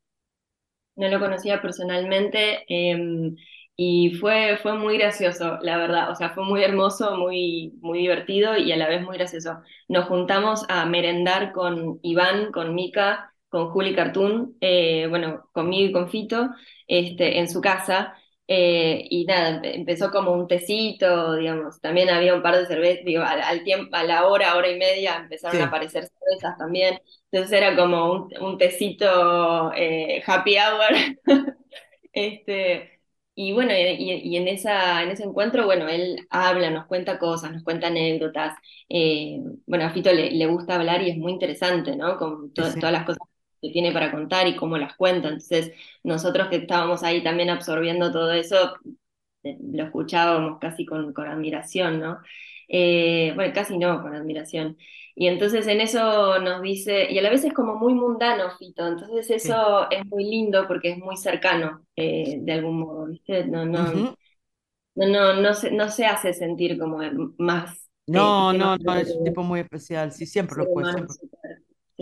No 0.95 1.07
lo 1.07 1.19
conocía 1.19 1.59
personalmente. 1.59 2.63
Eh, 2.69 3.33
y 3.75 4.13
fue, 4.15 4.59
fue 4.61 4.77
muy 4.77 4.97
gracioso, 4.99 5.57
la 5.63 5.77
verdad. 5.77 6.11
O 6.11 6.15
sea, 6.15 6.29
fue 6.31 6.43
muy 6.45 6.63
hermoso, 6.63 7.17
muy, 7.17 7.73
muy 7.81 7.99
divertido 7.99 8.55
y 8.57 8.71
a 8.71 8.77
la 8.77 8.87
vez 8.87 9.01
muy 9.01 9.17
gracioso. 9.17 9.61
Nos 9.87 10.05
juntamos 10.05 10.65
a 10.69 10.85
merendar 10.85 11.51
con 11.51 11.99
Iván, 12.03 12.51
con 12.51 12.75
Mika, 12.75 13.33
con 13.51 13.69
Juli 13.71 13.93
Cartoon, 13.93 14.55
eh, 14.61 15.07
bueno, 15.09 15.49
conmigo 15.51 15.89
y 15.89 15.91
con 15.91 16.09
Fito, 16.09 16.49
este, 16.87 17.39
en 17.39 17.49
su 17.49 17.61
casa. 17.61 18.15
Eh, 18.47 19.07
y 19.09 19.25
nada, 19.25 19.61
empezó 19.63 20.11
como 20.11 20.31
un 20.33 20.47
tecito, 20.47 21.35
digamos. 21.35 21.79
También 21.81 22.09
había 22.09 22.33
un 22.33 22.41
par 22.41 22.57
de 22.57 22.65
cervezas, 22.65 23.05
digo, 23.05 23.23
al, 23.23 23.63
tiempo, 23.63 23.95
a 23.95 24.03
la 24.03 24.27
hora, 24.27 24.55
hora 24.55 24.69
y 24.69 24.77
media 24.79 25.17
empezaron 25.17 25.61
a 25.61 25.65
aparecer 25.65 26.05
cervezas 26.05 26.57
también. 26.57 26.99
Entonces 27.31 27.57
era 27.57 27.75
como 27.75 28.11
un, 28.11 28.29
un 28.41 28.57
tecito 28.57 29.73
eh, 29.73 30.23
happy 30.25 30.55
hour. 30.57 30.93
este, 32.13 33.01
y 33.35 33.53
bueno, 33.53 33.71
y, 33.73 34.35
en, 34.35 34.47
esa, 34.47 35.01
en 35.03 35.09
ese 35.11 35.23
encuentro, 35.23 35.65
bueno, 35.65 35.87
él 35.87 36.27
habla, 36.29 36.69
nos 36.69 36.85
cuenta 36.87 37.19
cosas, 37.19 37.51
nos 37.51 37.63
cuenta 37.63 37.87
anécdotas. 37.87 38.57
Eh, 38.89 39.39
bueno, 39.65 39.85
a 39.85 39.91
Fito 39.91 40.11
le, 40.13 40.45
gusta 40.47 40.75
hablar 40.75 41.01
y 41.01 41.09
es 41.11 41.17
muy 41.17 41.31
interesante, 41.33 41.95
¿no? 41.95 42.17
Con 42.17 42.53
todas 42.53 42.75
las 42.81 43.05
cosas 43.05 43.30
que 43.61 43.69
tiene 43.71 43.91
para 43.91 44.11
contar 44.11 44.47
y 44.47 44.55
cómo 44.55 44.77
las 44.77 44.95
cuenta. 44.95 45.27
Entonces, 45.29 45.71
nosotros 46.03 46.47
que 46.49 46.57
estábamos 46.57 47.03
ahí 47.03 47.23
también 47.23 47.49
absorbiendo 47.49 48.11
todo 48.11 48.31
eso, 48.33 48.73
eh, 49.43 49.57
lo 49.73 49.83
escuchábamos 49.85 50.59
casi 50.59 50.85
con, 50.85 51.13
con 51.13 51.27
admiración, 51.27 51.99
¿no? 51.99 52.19
Eh, 52.67 53.33
bueno, 53.35 53.53
casi 53.53 53.77
no, 53.77 54.01
con 54.01 54.15
admiración. 54.15 54.77
Y 55.15 55.27
entonces 55.27 55.67
en 55.67 55.81
eso 55.81 56.39
nos 56.39 56.61
dice, 56.61 57.11
y 57.11 57.17
a 57.19 57.21
la 57.21 57.29
vez 57.29 57.43
es 57.43 57.53
como 57.53 57.75
muy 57.75 57.93
mundano, 57.93 58.51
Fito, 58.57 58.87
entonces 58.87 59.29
eso 59.29 59.89
es 59.91 60.05
muy 60.05 60.23
lindo 60.23 60.67
porque 60.67 60.91
es 60.91 60.97
muy 60.97 61.17
cercano 61.17 61.85
eh, 61.95 62.37
de 62.39 62.53
algún 62.53 62.79
modo, 62.79 63.07
¿viste? 63.07 63.45
No, 63.45 63.65
no, 63.65 63.91
no, 64.95 65.07
no, 65.07 65.33
no, 65.41 65.53
se, 65.53 65.71
no 65.71 65.89
se 65.89 66.05
hace 66.05 66.33
sentir 66.33 66.77
como 66.79 66.99
más... 67.37 67.89
Eh, 68.07 68.09
no, 68.13 68.53
no, 68.53 68.77
no, 68.77 68.95
es 68.95 69.15
un 69.15 69.23
tipo 69.23 69.43
muy 69.43 69.59
especial, 69.61 70.11
sí, 70.11 70.25
siempre 70.25 70.57
lo 70.57 70.65
fue. 70.67 70.83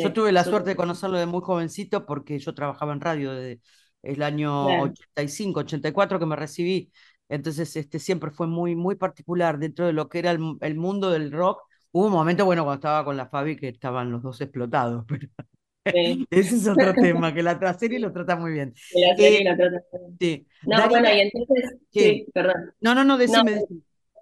Yo 0.02 0.14
tuve 0.14 0.32
la 0.32 0.44
suerte 0.44 0.72
de 0.72 0.76
conocerlo 0.76 1.18
de 1.18 1.26
muy 1.26 1.42
jovencito 1.42 2.06
porque 2.06 2.40
yo 2.40 2.54
trabajaba 2.54 2.94
en 2.94 3.02
radio 3.02 3.34
desde 3.34 3.62
el 4.02 4.24
año 4.24 4.82
85, 4.84 5.60
84 5.62 6.20
que 6.20 6.26
me 6.26 6.36
recibí. 6.36 6.92
Entonces, 7.28 7.76
este 7.76 8.00
siempre 8.00 8.32
fue 8.32 8.48
muy, 8.48 8.76
muy 8.76 8.96
particular 8.96 9.60
dentro 9.60 9.86
de 9.86 9.94
lo 9.94 10.10
que 10.10 10.20
era 10.20 10.32
el, 10.32 10.58
el 10.62 10.76
mundo 10.76 11.12
del 11.12 11.32
rock 11.32 11.62
Hubo 11.92 12.06
un 12.06 12.14
momento, 12.14 12.46
bueno, 12.46 12.64
cuando 12.64 12.80
estaba 12.80 13.04
con 13.04 13.18
la 13.18 13.28
Fabi 13.28 13.56
que 13.56 13.70
estaban 13.70 14.12
los 14.12 14.22
dos 14.22 14.40
explotados, 14.42 15.06
pero 15.84 16.26
ese 16.30 16.56
es 16.56 16.68
otro 16.68 16.94
tema, 16.94 17.34
que 17.34 17.42
la 17.42 17.74
serie 17.74 18.00
lo 18.00 18.12
trata 18.12 18.36
muy 18.36 18.52
bien. 18.52 18.74
La 18.94 19.16
serie 19.16 19.42
eh, 19.42 19.50
lo 19.50 19.58
trata 19.58 19.82
muy 19.92 20.02
bien. 20.02 20.18
Sí. 20.20 20.48
No, 20.68 20.90
bueno, 20.90 21.10
y 21.12 21.20
entonces, 21.22 21.78
sí, 21.90 22.28
perdón. 22.34 22.74
No, 22.80 22.94
no, 22.94 23.04
no, 23.04 23.18
decime. 23.18 23.62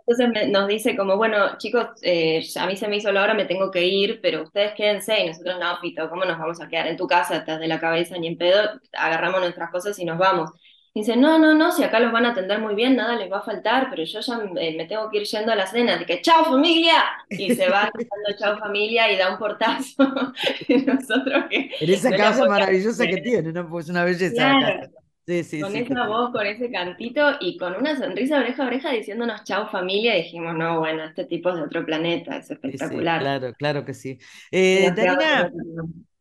Entonces 0.07 0.49
nos 0.49 0.67
dice 0.67 0.95
como, 0.95 1.17
bueno, 1.17 1.57
chicos, 1.57 1.87
eh, 2.01 2.41
a 2.57 2.65
mí 2.65 2.77
se 2.77 2.87
me 2.87 2.95
hizo 2.95 3.11
la 3.11 3.23
hora, 3.23 3.33
me 3.33 3.45
tengo 3.45 3.69
que 3.69 3.85
ir, 3.85 4.19
pero 4.21 4.43
ustedes 4.43 4.73
quédense 4.73 5.19
y 5.19 5.27
nosotros 5.27 5.57
no, 5.59 5.77
Pito, 5.81 6.09
¿cómo 6.09 6.23
nos 6.23 6.39
vamos 6.39 6.61
a 6.61 6.67
quedar 6.67 6.87
en 6.87 6.97
tu 6.97 7.07
casa? 7.07 7.37
Estás 7.37 7.59
de 7.59 7.67
la 7.67 7.79
cabeza 7.79 8.17
ni 8.17 8.27
en 8.27 8.37
pedo, 8.37 8.79
agarramos 8.93 9.41
nuestras 9.41 9.69
cosas 9.69 9.99
y 9.99 10.05
nos 10.05 10.17
vamos 10.17 10.51
dice, 10.99 11.15
no, 11.15 11.37
no, 11.37 11.53
no, 11.53 11.71
si 11.71 11.83
acá 11.83 11.99
los 11.99 12.11
van 12.11 12.25
a 12.25 12.31
atender 12.31 12.59
muy 12.59 12.75
bien, 12.75 12.95
nada 12.95 13.15
les 13.15 13.31
va 13.31 13.37
a 13.37 13.43
faltar, 13.43 13.87
pero 13.89 14.03
yo 14.03 14.19
ya 14.19 14.37
me, 14.37 14.67
eh, 14.67 14.85
tengo 14.87 15.09
que 15.09 15.17
ir 15.17 15.23
yendo 15.23 15.51
a 15.51 15.55
la 15.55 15.67
cena. 15.67 15.97
Dice, 15.97 16.21
chao 16.21 16.45
familia. 16.45 17.03
Y 17.29 17.55
se 17.55 17.69
va 17.69 17.89
diciendo 17.97 18.29
chao 18.37 18.57
familia 18.57 19.11
y 19.11 19.17
da 19.17 19.31
un 19.31 19.37
portazo. 19.37 19.93
y 20.67 20.77
nosotros 20.77 21.45
que... 21.49 21.69
En 21.79 21.89
esa 21.93 22.11
casa 22.11 22.45
maravillosa 22.45 23.05
que 23.05 23.17
tiene, 23.17 23.51
¿no? 23.51 23.69
Pues 23.69 23.89
una 23.89 24.03
belleza. 24.03 24.33
Claro. 24.35 24.89
Sí, 25.27 25.43
sí, 25.43 25.59
con 25.59 25.75
esa 25.75 26.07
voz, 26.07 26.31
con 26.31 26.45
ese 26.45 26.71
cantito 26.71 27.21
y 27.41 27.57
con 27.57 27.75
una 27.75 27.97
sonrisa 27.97 28.39
oreja 28.39 28.63
a 28.63 28.67
oreja 28.67 28.91
diciéndonos 28.91 29.43
chao 29.43 29.69
familia, 29.69 30.15
dijimos, 30.15 30.55
no, 30.55 30.79
bueno, 30.79 31.03
este 31.03 31.25
tipo 31.25 31.49
es 31.49 31.55
de 31.57 31.63
otro 31.63 31.85
planeta, 31.85 32.37
es 32.37 32.49
espectacular. 32.49 33.19
claro, 33.19 33.53
claro 33.55 33.83
que 33.83 33.93
sí. 33.93 34.17
Eh, 34.51 34.89
Darina, 34.95 35.51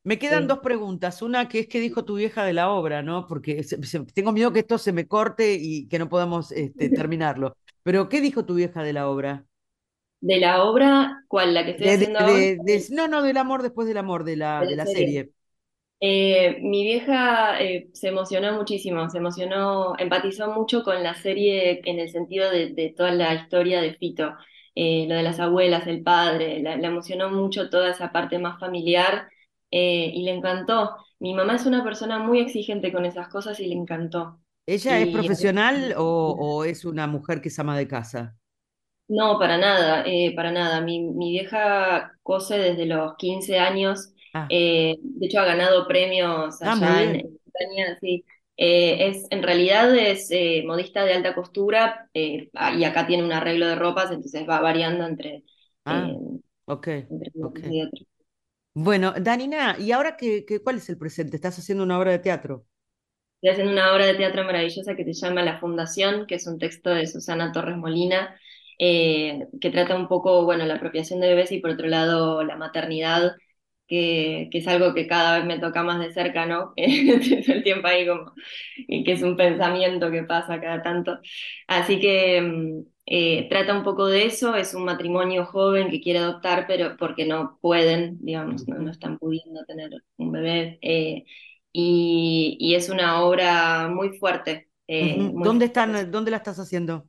me 0.03 0.19
quedan 0.19 0.49
dos 0.49 0.59
preguntas. 0.59 1.23
Una 1.23 1.49
que 1.49 1.61
es 1.61 1.69
que 1.69 1.79
dijo 1.79 2.05
tu 2.05 2.17
vieja 2.17 2.45
de 2.45 2.53
la 2.53 2.71
obra, 2.71 3.03
¿no? 3.03 3.27
Porque 3.29 3.65
tengo 4.15 4.33
miedo 4.33 4.53
que 4.53 4.61
esto 4.61 4.77
se 4.77 4.93
me 4.93 5.07
corte 5.07 5.57
y 5.61 5.87
que 5.87 6.01
no 6.01 6.09
podamos 6.09 6.51
este, 6.51 6.89
terminarlo. 6.91 7.57
Pero, 7.85 8.09
¿qué 8.09 8.21
dijo 8.21 8.45
tu 8.45 8.55
vieja 8.55 8.83
de 8.83 8.93
la 8.93 9.09
obra? 9.09 9.45
¿De 10.21 10.39
la 10.39 10.65
obra? 10.65 11.25
¿Cuál? 11.29 11.55
¿La 11.55 11.65
que 11.65 11.73
estoy 11.73 11.89
haciendo 11.89 12.21
no, 12.91 13.09
no, 13.09 13.23
del 13.23 13.37
amor 13.37 13.63
después 13.63 13.87
del 13.87 13.99
amor, 13.99 14.25
de 14.25 14.37
la, 14.37 14.61
de 14.61 14.75
la 14.75 14.87
serie. 14.87 15.31
Eh, 16.01 16.59
mi 16.61 16.83
vieja 16.83 17.59
eh, 17.61 17.89
se 17.95 18.09
emocionó 18.09 18.53
muchísimo, 18.53 19.09
se 19.09 19.17
emocionó, 19.17 19.95
empatizó 19.99 20.53
mucho 20.53 20.83
con 20.83 21.03
la 21.03 21.15
serie 21.15 21.81
en 21.85 21.99
el 21.99 22.11
sentido 22.11 22.51
de, 22.51 22.95
toda 22.95 23.13
la 23.13 23.35
historia 23.35 23.81
de 23.81 23.95
Fito, 23.95 24.35
eh, 24.75 25.07
lo 25.09 25.15
de 25.15 25.23
las 25.23 25.41
abuelas, 25.41 25.87
el 25.87 26.03
padre, 26.03 26.61
la, 26.61 26.75
emocionó 26.75 27.31
mucho 27.31 27.71
toda 27.71 27.91
esa 27.91 28.13
parte 28.13 28.39
más 28.39 28.61
familiar 28.61 29.29
eh, 29.71 30.11
y 30.13 30.23
le 30.23 30.33
encantó. 30.33 30.97
Mi 31.19 31.33
mamá 31.33 31.55
es 31.55 31.65
una 31.65 31.83
persona 31.83 32.19
muy 32.19 32.41
exigente 32.41 32.93
con 32.93 33.07
esas 33.07 33.29
cosas 33.29 33.59
y 33.61 33.67
le 33.67 33.75
encantó. 33.75 34.39
¿Ella 34.67 34.99
es 34.99 35.09
profesional 35.09 35.95
o, 35.97 36.65
es 36.65 36.85
una 36.85 37.07
mujer 37.07 37.41
que 37.41 37.49
es 37.49 37.59
ama 37.59 37.79
de 37.79 37.89
casa? 37.89 38.37
No, 39.09 39.39
para 39.39 39.57
nada, 39.57 40.05
para 40.35 40.51
nada. 40.51 40.83
Mi, 40.83 41.01
mi, 41.01 41.31
vieja 41.31 42.13
cose 42.23 42.59
desde 42.59 42.85
los 42.85 43.15
15 43.17 43.59
años. 43.61 44.13
Ah. 44.43 44.47
Eh, 44.51 44.97
de 45.01 45.27
hecho, 45.27 45.41
ha 45.41 45.45
ganado 45.45 45.87
premios 45.87 46.61
ah, 46.63 46.73
allá 46.73 47.03
en, 47.03 47.17
España. 47.17 47.99
Sí. 48.01 48.25
es, 48.57 49.27
en 49.31 49.43
realidad 49.43 49.95
es 49.97 50.31
modista 50.65 51.05
de 51.05 51.15
alta 51.15 51.35
costura 51.35 52.09
y 52.13 52.85
acá 52.85 53.07
tiene 53.07 53.25
un 53.25 53.33
arreglo 53.33 53.67
de 53.67 53.77
ropas, 53.77 54.11
entonces 54.11 54.49
va 54.49 54.61
variando 54.61 55.07
entre. 55.07 55.45
Ah, 55.85 56.11
ok. 56.67 56.89
Bueno, 58.79 59.15
Danina, 59.19 59.77
¿y 59.79 59.93
ahora 59.93 60.19
qué, 60.19 60.45
cuál 60.63 60.77
es 60.77 60.91
el 60.91 60.99
presente? 60.99 61.37
¿Estás 61.37 61.59
haciendo 61.59 61.83
una 61.83 61.99
obra 61.99 62.11
de 62.11 62.19
teatro? 62.19 62.67
Estoy 63.37 63.51
haciendo 63.51 63.73
una 63.73 63.95
obra 63.95 64.05
de 64.05 64.13
teatro 64.17 64.45
maravillosa 64.45 64.95
que 64.95 65.05
se 65.05 65.15
llama 65.15 65.43
La 65.43 65.59
Fundación, 65.59 66.27
que 66.27 66.35
es 66.35 66.47
un 66.47 66.59
texto 66.59 66.91
de 66.91 67.07
Susana 67.07 67.53
Torres 67.53 67.79
Molina, 67.79 68.39
eh, 68.79 69.47
que 69.63 69.71
trata 69.71 69.97
un 69.97 70.09
poco, 70.09 70.45
bueno, 70.45 70.67
la 70.67 70.75
apropiación 70.75 71.21
de 71.21 71.29
bebés 71.29 71.53
y 71.53 71.61
por 71.61 71.71
otro 71.71 71.87
lado 71.89 72.45
la 72.45 72.57
maternidad, 72.57 73.37
que, 73.87 74.49
que 74.51 74.59
es 74.59 74.69
algo 74.69 74.95
que 74.95 75.07
cada 75.07 75.39
vez 75.39 75.47
me 75.47 75.59
toca 75.59 75.83
más 75.83 76.01
de 76.01 76.13
cerca, 76.13 76.47
¿no? 76.47 76.73
el 76.77 77.63
tiempo 77.63 77.87
ahí 77.87 78.07
como, 78.07 78.33
y 78.77 79.05
que 79.05 79.13
es 79.13 79.23
un 79.23 79.37
pensamiento 79.37 80.11
que 80.11 80.25
pasa 80.25 80.61
cada 80.61 80.83
tanto. 80.83 81.19
Así 81.67 82.01
que 82.01 82.41
mm, 82.41 82.85
eh, 83.07 83.47
trata 83.49 83.77
un 83.77 83.85
poco 83.85 84.07
de 84.07 84.27
eso, 84.27 84.57
es 84.57 84.75
un 84.75 84.85
matrimonio 84.85 85.47
joven 85.47 85.91
que 85.91 86.01
quiere 86.01 86.19
adoptar, 86.19 86.67
pero 86.67 86.97
porque 86.97 87.25
no 87.25 87.59
pueden, 87.61 88.19
digamos, 88.21 88.67
no, 88.67 88.91
están 88.91 89.19
pudiendo 89.19 89.65
tener 89.65 89.91
un 90.17 90.33
bebé. 90.33 90.79
Eh, 90.83 91.25
y, 91.73 92.75
es 92.75 92.89
una 92.89 93.23
obra 93.23 93.89
muy 93.89 94.19
fuerte. 94.19 94.69
Eh, 94.89 95.31
¿Dónde, 95.35 95.67
están, 95.67 96.11
¿Dónde 96.11 96.31
la 96.31 96.39
estás 96.39 96.59
haciendo? 96.59 97.07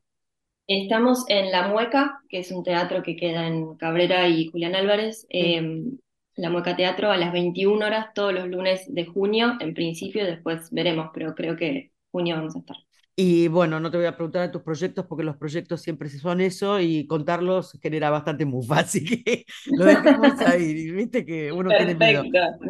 Estamos 0.68 1.24
en 1.30 1.52
La 1.52 1.70
Mueca, 1.70 2.22
que 2.28 2.40
es 2.40 2.52
un 2.52 2.64
teatro 2.64 3.02
que 3.02 3.16
queda 3.16 3.48
en 3.48 3.78
Cabrera 3.78 4.28
y 4.28 4.48
Julián 4.48 4.76
Álvarez. 4.76 5.26
Em, 5.30 5.98
la 6.38 6.50
Mueca 6.50 6.76
Teatro 6.78 7.12
a 7.12 7.18
las 7.18 7.34
21 7.34 7.86
horas 7.86 8.14
todos 8.14 8.34
los 8.34 8.48
lunes 8.48 8.86
de 8.88 9.06
junio, 9.06 9.58
en 9.60 9.74
principio, 9.74 10.26
después 10.26 10.70
veremos, 10.72 11.10
pero 11.14 11.36
creo 11.36 11.56
que 11.58 11.92
junio 12.12 12.36
vamos 12.38 12.56
a 12.56 12.60
estar. 12.60 12.78
Y 13.20 13.48
bueno, 13.48 13.80
no 13.80 13.90
te 13.90 13.98
voy 13.98 14.06
a 14.06 14.16
preguntar 14.16 14.44
de 14.44 14.50
tus 14.50 14.62
proyectos 14.62 15.06
porque 15.08 15.24
los 15.24 15.38
proyectos 15.38 15.82
siempre 15.82 16.08
son 16.10 16.40
eso 16.40 16.80
y 16.80 17.08
contarlos 17.08 17.78
genera 17.82 18.12
bastante 18.12 18.46
mufa, 18.46 18.80
así 18.80 19.04
que 19.04 19.46
lo 19.66 19.86
dejamos 19.86 20.40
ahí. 20.42 20.92
Viste 20.92 21.26
que 21.26 21.52
uno 21.52 21.76
tiene 21.76 21.96
miedo. 21.96 22.30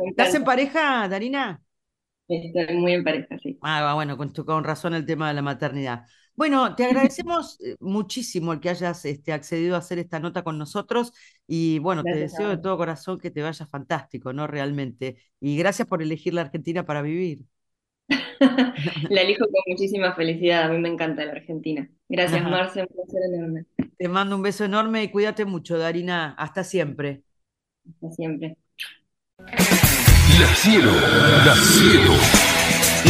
¿Estás 0.09 0.33
en 0.35 0.45
pareja, 0.45 1.07
Darina? 1.09 1.61
Estoy 2.29 2.75
muy 2.77 2.93
en 2.93 3.03
pareja, 3.03 3.37
sí. 3.43 3.61
Ah, 3.61 3.93
bueno, 3.95 4.17
con, 4.17 4.29
con 4.31 4.63
razón 4.63 4.93
el 4.93 5.05
tema 5.05 5.27
de 5.27 5.33
la 5.33 5.41
maternidad. 5.41 6.05
Bueno, 6.37 6.75
te 6.75 6.85
agradecemos 6.85 7.59
eh, 7.59 7.75
muchísimo 7.81 8.53
el 8.53 8.61
que 8.61 8.69
hayas 8.69 9.03
este, 9.03 9.33
accedido 9.33 9.75
a 9.75 9.79
hacer 9.79 9.99
esta 9.99 10.19
nota 10.19 10.43
con 10.43 10.57
nosotros 10.57 11.11
y 11.47 11.79
bueno, 11.79 12.03
te 12.03 12.15
deseo 12.15 12.49
de 12.49 12.57
todo 12.57 12.77
corazón 12.77 13.19
que 13.19 13.31
te 13.31 13.41
vaya 13.41 13.65
fantástico, 13.65 14.31
¿no? 14.31 14.47
Realmente. 14.47 15.17
Y 15.41 15.57
gracias 15.57 15.87
por 15.87 16.01
elegir 16.01 16.33
la 16.33 16.41
Argentina 16.41 16.85
para 16.85 17.01
vivir. 17.01 17.43
La 19.09 19.21
elijo 19.21 19.45
con 19.45 19.61
muchísima 19.65 20.13
felicidad, 20.13 20.65
a 20.65 20.69
mí 20.69 20.77
me 20.77 20.89
encanta 20.89 21.25
la 21.25 21.31
Argentina. 21.31 21.89
Gracias, 22.07 22.41
Ajá. 22.41 22.49
Marce, 22.49 22.81
un 22.81 22.87
placer 22.87 23.21
enorme. 23.33 23.65
Te 23.97 24.07
mando 24.07 24.35
un 24.35 24.43
beso 24.43 24.63
enorme 24.63 25.03
y 25.03 25.09
cuídate 25.09 25.43
mucho, 25.43 25.77
Darina. 25.77 26.35
Hasta 26.37 26.63
siempre. 26.63 27.23
Hasta 27.89 28.11
siempre. 28.11 28.57
La 29.39 30.55
Cielo, 30.55 30.91
La 31.45 31.55
Cielo. 31.55 32.13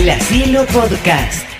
La 0.05 0.19
Cielo 0.19 0.65
Podcast. 0.67 1.56